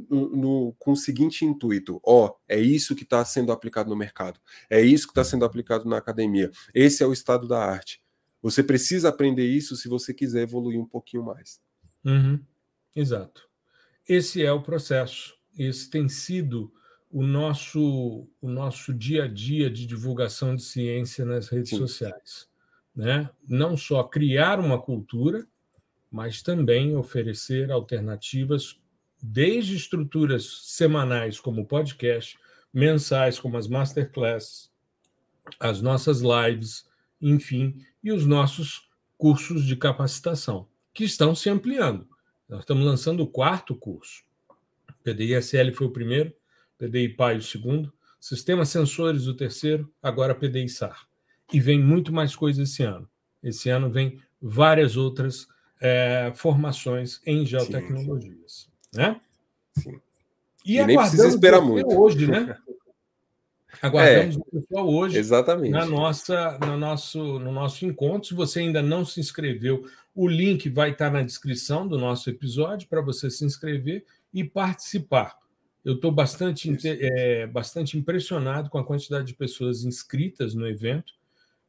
[0.10, 4.40] no, no, com o seguinte intuito: ó, é isso que está sendo aplicado no mercado,
[4.70, 6.50] é isso que está sendo aplicado na academia.
[6.74, 8.02] Esse é o estado da arte.
[8.42, 11.60] Você precisa aprender isso se você quiser evoluir um pouquinho mais.
[12.06, 12.40] Uhum.
[12.96, 13.50] Exato.
[14.08, 15.36] Esse é o processo.
[15.58, 16.72] Esse tem sido
[17.12, 21.78] o nosso o nosso dia a dia de divulgação de ciência nas redes Sim.
[21.78, 22.48] sociais,
[22.96, 23.30] né?
[23.46, 25.46] Não só criar uma cultura,
[26.16, 28.80] mas também oferecer alternativas,
[29.22, 32.40] desde estruturas semanais, como podcast,
[32.74, 34.72] mensais, como as masterclasses,
[35.60, 36.90] as nossas lives,
[37.22, 42.08] enfim, e os nossos cursos de capacitação, que estão se ampliando.
[42.48, 44.24] Nós estamos lançando o quarto curso.
[45.04, 46.34] PDI-SL foi o primeiro,
[46.78, 51.10] PDI PAI o segundo, Sistema Sensores o terceiro, agora PDI SAR.
[51.52, 53.10] E vem muito mais coisas esse ano.
[53.44, 58.70] Esse ano vem várias outras é, formações em geotecnologias.
[58.92, 58.98] Sim.
[58.98, 59.22] Né?
[59.78, 60.00] Sim.
[60.66, 61.88] E, e nem precisa esperar muito.
[61.98, 62.58] Hoje, né?
[63.82, 65.72] Aguardamos é, o pessoal hoje exatamente.
[65.72, 68.28] na nossa, no, nosso, no nosso encontro.
[68.28, 72.88] Se você ainda não se inscreveu, o link vai estar na descrição do nosso episódio
[72.88, 75.38] para você se inscrever e participar.
[75.84, 81.14] Eu estou bastante, é, bastante impressionado com a quantidade de pessoas inscritas no evento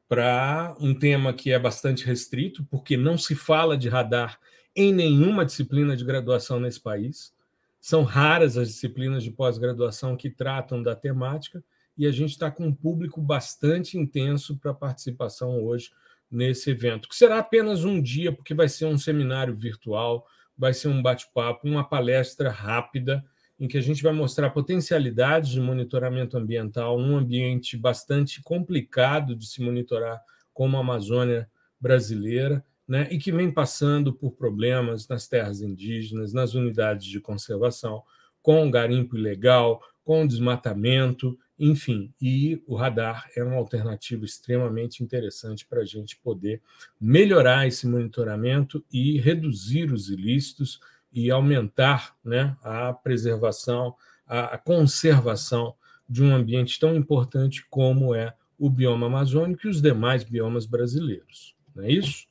[0.09, 4.39] para um tema que é bastante restrito, porque não se fala de radar
[4.75, 7.35] em nenhuma disciplina de graduação nesse país.
[7.81, 11.63] São raras as disciplinas de pós-graduação que tratam da temática
[11.97, 15.91] e a gente está com um público bastante intenso para participação hoje
[16.31, 20.27] nesse evento, que será apenas um dia, porque vai ser um seminário virtual,
[20.59, 23.25] vai ser um bate-papo, uma palestra rápida,
[23.59, 29.47] em que a gente vai mostrar potencialidades de monitoramento ambiental num ambiente bastante complicado de
[29.47, 30.21] se monitorar,
[30.53, 31.49] como a Amazônia
[31.81, 38.03] brasileira, né, e que vem passando por problemas nas terras indígenas, nas unidades de conservação,
[38.41, 45.81] com garimpo ilegal, com desmatamento, enfim, e o radar é uma alternativa extremamente interessante para
[45.81, 46.63] a gente poder
[47.01, 50.79] melhorar esse monitoramento e reduzir os ilícitos
[51.17, 53.97] e aumentar né, a preservação,
[54.27, 55.75] a conservação
[56.07, 61.57] de um ambiente tão importante como é o bioma amazônico e os demais biomas brasileiros.
[61.75, 62.27] Não é isso?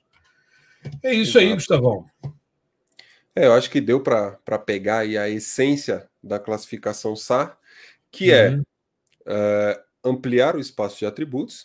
[1.01, 1.45] É isso Exato.
[1.45, 2.05] aí, Gustavão.
[3.35, 7.57] É, eu acho que deu para pegar aí a essência da classificação SAR,
[8.11, 8.63] que é uhum.
[9.25, 11.63] é uh, ampliar o espaço de atributos.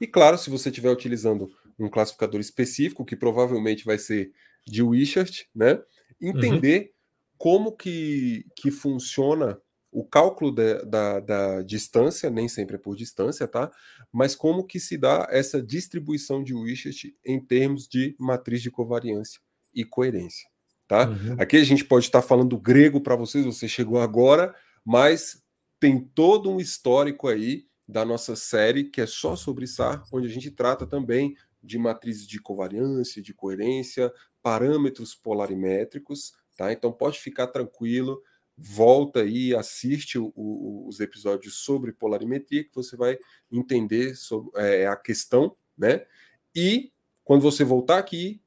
[0.00, 4.32] E claro, se você estiver utilizando um classificador específico, que provavelmente vai ser
[4.66, 5.78] de Wishart, né?
[6.22, 6.88] Entender uhum.
[7.36, 9.60] como que, que funciona
[9.92, 13.70] o cálculo da, da, da, distância, nem sempre é por distância, tá?
[14.10, 19.38] Mas como que se dá essa distribuição de Wishart em termos de matriz de covariância
[19.74, 20.48] e coerência,
[20.88, 21.10] tá?
[21.10, 21.36] Uhum.
[21.38, 25.42] Aqui a gente pode estar falando grego para vocês, você chegou agora, mas
[25.78, 30.30] tem todo um histórico aí da nossa série que é só sobre SAR, onde a
[30.30, 34.10] gente trata também de matrizes de covariância, de coerência,
[34.42, 36.72] parâmetros polarimétricos, tá?
[36.72, 38.22] Então pode ficar tranquilo,
[38.56, 43.18] volta aí, assiste o, o, os episódios sobre polarimetria que você vai
[43.50, 46.06] entender sobre é, a questão, né?
[46.54, 46.92] E
[47.24, 48.42] quando você voltar aqui,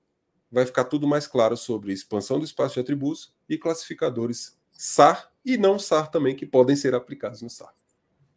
[0.52, 5.58] vai ficar tudo mais claro sobre expansão do espaço de atributos e classificadores SAR e
[5.58, 7.74] não SAR também, que podem ser aplicados no SAR.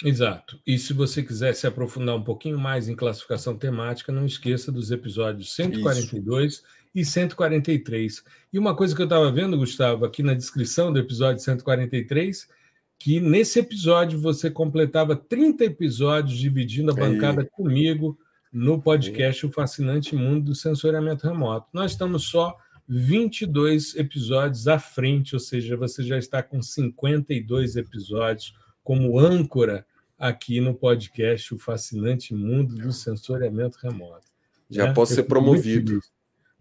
[0.05, 0.61] Exato.
[0.65, 4.93] E se você quiser se aprofundar um pouquinho mais em classificação temática, não esqueça dos
[4.93, 6.63] episódios 142 Isso.
[6.95, 8.23] e 143.
[8.53, 12.49] E uma coisa que eu estava vendo, Gustavo, aqui na descrição do episódio 143,
[12.97, 18.17] que nesse episódio você completava 30 episódios dividindo a bancada comigo
[18.53, 19.47] no podcast.
[19.47, 21.67] O Fascinante Mundo do Sensoriamento Remoto.
[21.73, 28.55] Nós estamos só 22 episódios à frente, ou seja, você já está com 52 episódios
[28.89, 29.85] como âncora
[30.19, 34.27] aqui no podcast O Fascinante Mundo do Sensoriamento Remoto.
[34.71, 34.95] Já né?
[34.95, 36.01] pode ser promovido.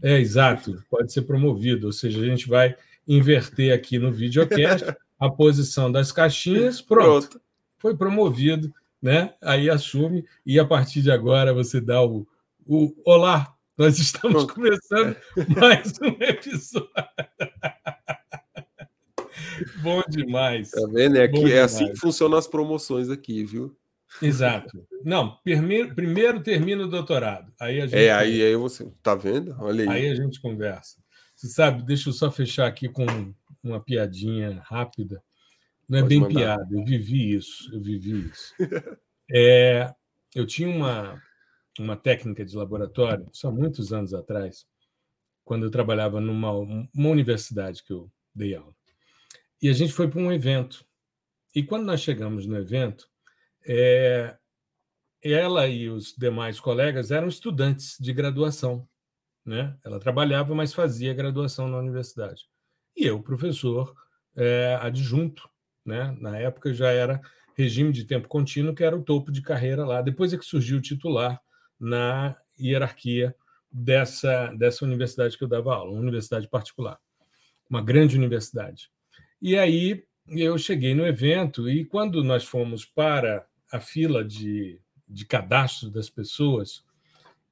[0.04, 2.76] É, exato, pode ser promovido, ou seja, a gente vai
[3.08, 4.84] inverter aqui no videocast
[5.18, 7.42] a posição das caixinhas, pronto, pronto.
[7.78, 9.34] foi promovido, né?
[9.42, 12.28] Aí assume, e a partir de agora você dá o,
[12.66, 14.54] o olá, nós estamos Pronto.
[14.54, 15.16] começando
[15.58, 16.90] mais um episódio.
[19.82, 20.72] Bom demais.
[20.72, 21.18] Tá vendo?
[21.18, 23.76] É, que é assim que funcionam as promoções aqui, viu?
[24.22, 24.88] Exato.
[25.04, 27.52] Não, primeiro, primeiro termina o doutorado.
[27.60, 28.90] Aí a gente é, aí, aí você.
[29.04, 29.56] Tá vendo?
[29.60, 29.90] Olha aí.
[29.90, 31.02] Aí a gente conversa.
[31.36, 33.06] Você sabe, deixa eu só fechar aqui com
[33.64, 35.22] uma piadinha rápida.
[35.88, 36.34] Não é Pode bem mandar.
[36.34, 37.74] piada, eu vivi isso.
[37.74, 38.54] Eu vivi isso.
[39.30, 39.94] É,
[40.34, 41.22] eu tinha uma,
[41.78, 44.66] uma técnica de laboratório, só muitos anos atrás,
[45.44, 48.74] quando eu trabalhava numa uma universidade que eu dei aula.
[49.62, 50.86] E a gente foi para um evento.
[51.54, 53.10] E quando nós chegamos no evento,
[53.66, 54.36] é,
[55.22, 58.88] ela e os demais colegas eram estudantes de graduação.
[59.46, 59.76] Né?
[59.84, 62.44] Ela trabalhava, mas fazia graduação na universidade.
[62.96, 63.96] E eu, professor
[64.36, 65.50] é, adjunto,
[65.86, 66.16] né?
[66.20, 67.22] na época já era
[67.56, 70.02] regime de tempo contínuo, que era o topo de carreira lá.
[70.02, 71.42] Depois é que surgiu o titular,
[71.80, 73.36] na hierarquia
[73.72, 77.00] dessa, dessa universidade que eu dava aula, uma universidade particular,
[77.70, 78.90] uma grande universidade.
[79.42, 85.26] E aí eu cheguei no evento e quando nós fomos para a fila de, de
[85.26, 86.84] cadastro das pessoas,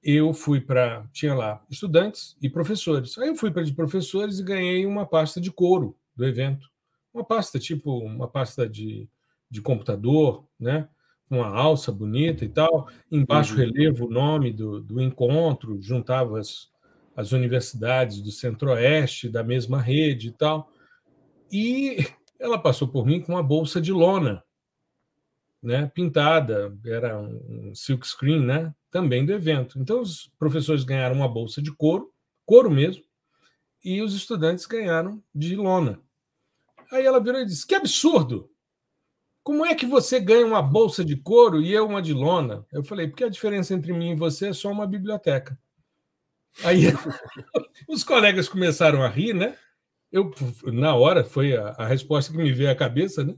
[0.04, 1.08] eu fui para.
[1.12, 3.18] Tinha lá estudantes e professores.
[3.18, 6.70] Aí eu fui para de professores e ganhei uma pasta de couro do evento.
[7.14, 9.10] Uma pasta, tipo uma pasta de,
[9.50, 10.88] de computador, né?
[11.30, 13.60] uma alça bonita e tal, embaixo uhum.
[13.60, 16.70] relevo o nome do, do encontro, juntava as,
[17.16, 20.72] as universidades do Centro-Oeste, da mesma rede e tal.
[21.52, 21.98] E
[22.40, 24.44] ela passou por mim com uma bolsa de lona,
[25.62, 29.80] né, pintada, era um silk screen, né, também do evento.
[29.80, 32.14] Então os professores ganharam uma bolsa de couro,
[32.46, 33.04] couro mesmo,
[33.84, 36.00] e os estudantes ganharam de lona.
[36.92, 38.50] Aí ela virou e disse: "Que absurdo!
[39.44, 42.84] Como é que você ganha uma bolsa de couro e eu uma de lona?" Eu
[42.84, 45.58] falei: "Porque a diferença entre mim e você é só uma biblioteca."
[46.64, 46.84] Aí
[47.88, 49.58] os colegas começaram a rir, né?
[50.16, 50.32] Eu,
[50.72, 53.36] na hora, foi a, a resposta que me veio à cabeça, né?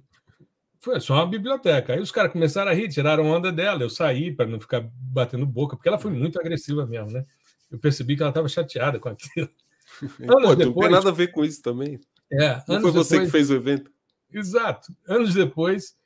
[0.79, 1.93] Foi só uma biblioteca.
[1.93, 3.81] Aí os caras começaram a rir, tiraram onda dela.
[3.81, 7.25] Eu saí para não ficar batendo boca, porque ela foi muito agressiva mesmo, né?
[7.71, 9.49] Eu percebi que ela estava chateada com aquilo.
[10.21, 11.99] Anos Pô, depois, não tem nada a ver com isso também.
[12.31, 13.91] É, não foi você depois, que fez o evento.
[14.31, 14.93] Exato.
[15.07, 15.97] Anos depois,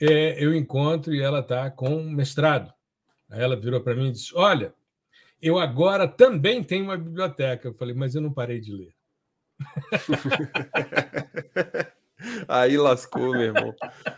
[0.00, 2.72] é, eu encontro e ela está com mestrado.
[3.28, 4.72] Aí ela virou para mim e disse: Olha,
[5.42, 7.66] eu agora também tenho uma biblioteca.
[7.66, 8.99] Eu falei, mas eu não parei de ler.
[12.48, 13.74] Aí lascou, meu irmão.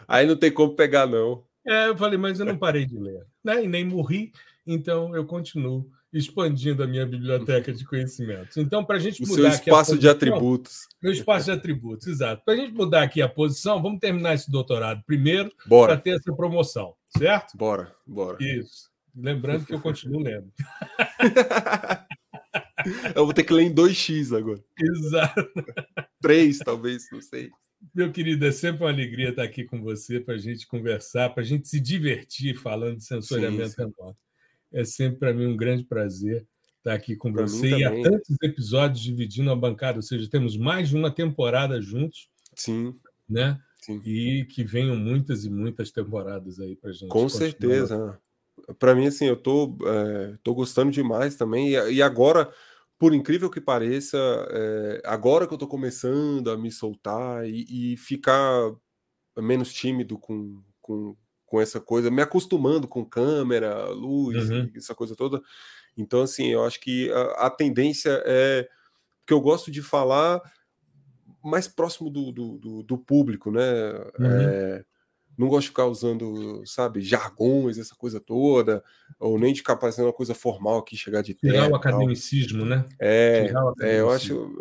[0.09, 1.45] Aí não tem como pegar, não.
[1.67, 3.63] É, eu falei, mas eu não parei de ler, né?
[3.65, 4.33] E nem morri,
[4.67, 8.57] então eu continuo expandindo a minha biblioteca de conhecimentos.
[8.57, 9.33] Então, para a gente mudar.
[9.33, 10.89] O seu espaço posição, de atributos.
[11.03, 12.43] Meu espaço de atributos, exato.
[12.45, 16.35] Para a gente mudar aqui a posição, vamos terminar esse doutorado primeiro para ter essa
[16.35, 17.57] promoção, certo?
[17.57, 18.37] Bora, bora.
[18.41, 18.91] Isso.
[19.17, 20.53] Lembrando que eu continuo lendo.
[23.15, 24.63] eu vou ter que ler em 2x agora.
[24.79, 25.49] Exato.
[26.21, 27.51] 3, talvez, não sei.
[27.95, 31.43] Meu querido, é sempre uma alegria estar aqui com você para a gente conversar, para
[31.43, 34.17] a gente se divertir falando de sensoriamento remoto.
[34.73, 36.47] É sempre para mim um grande prazer
[36.79, 37.69] estar aqui com pra você.
[37.69, 42.29] E há tantos episódios dividindo a bancada, ou seja, temos mais de uma temporada juntos.
[42.55, 42.95] Sim.
[43.29, 43.59] Né?
[43.81, 44.01] Sim.
[44.05, 47.09] E que venham muitas e muitas temporadas aí para gente.
[47.09, 48.19] Com certeza
[48.79, 51.71] para mim, assim, eu tô, é, tô gostando demais também.
[51.71, 52.51] E, e, agora,
[53.03, 54.17] por incrível que pareça,
[54.53, 58.73] é, agora que eu tô começando a me soltar e, e ficar
[59.39, 64.71] menos tímido com, com, com, essa coisa, me acostumando com câmera, luz, uhum.
[64.77, 65.43] essa coisa toda.
[65.97, 68.69] Então, assim, eu acho que a, a tendência é
[69.27, 70.41] que eu gosto de falar
[71.43, 73.95] mais próximo do, do, do, do público, né?
[74.17, 74.31] Uhum.
[74.31, 74.85] É,
[75.37, 78.83] não gosto de ficar usando, sabe, jargões, essa coisa toda,
[79.19, 82.85] ou nem de ficar parecendo uma coisa formal aqui, chegar de Tirar o academicismo, né?
[83.01, 84.53] É, é, eu acho.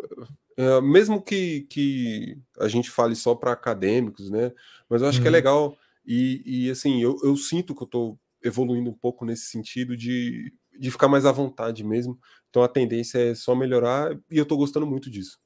[0.56, 4.52] É, mesmo que, que a gente fale só para acadêmicos, né?
[4.88, 5.22] Mas eu acho uhum.
[5.22, 5.36] que é uhum.
[5.36, 5.76] legal.
[6.06, 10.52] E, e assim, eu, eu sinto que eu estou evoluindo um pouco nesse sentido de,
[10.78, 12.18] de ficar mais à vontade mesmo.
[12.50, 15.38] Então a tendência é só melhorar e eu estou gostando muito disso.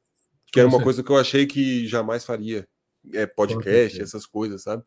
[0.52, 2.66] Que era uma coisa que eu achei que jamais faria.
[3.12, 4.82] É podcast, essas coisas, sabe?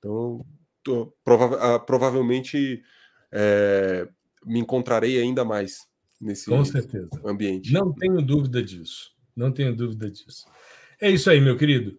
[0.00, 0.44] Então,
[0.82, 2.82] tô, prova uh, provavelmente
[3.30, 4.08] é,
[4.44, 5.86] me encontrarei ainda mais
[6.20, 7.08] nesse Com certeza.
[7.24, 7.72] ambiente.
[7.72, 9.12] Não tenho dúvida disso.
[9.36, 10.46] Não tenho dúvida disso.
[11.00, 11.96] É isso aí, meu querido.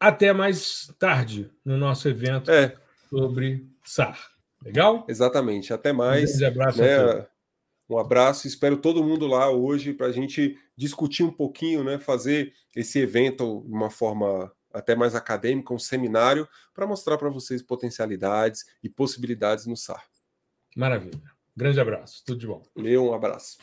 [0.00, 2.74] Até mais tarde no nosso evento é.
[3.08, 4.18] sobre SAR.
[4.62, 5.06] Legal?
[5.08, 5.72] Exatamente.
[5.72, 6.40] Até mais.
[6.40, 6.80] Um abraço.
[6.80, 7.26] Né?
[7.88, 8.46] Um abraço.
[8.46, 11.98] Espero todo mundo lá hoje para a gente discutir um pouquinho, né?
[11.98, 17.62] Fazer esse evento de uma forma até mais acadêmica, um seminário, para mostrar para vocês
[17.62, 20.04] potencialidades e possibilidades no SAR.
[20.76, 21.20] Maravilha.
[21.56, 22.22] Grande abraço.
[22.24, 22.62] Tudo de bom.
[22.76, 23.58] Meu, um abraço.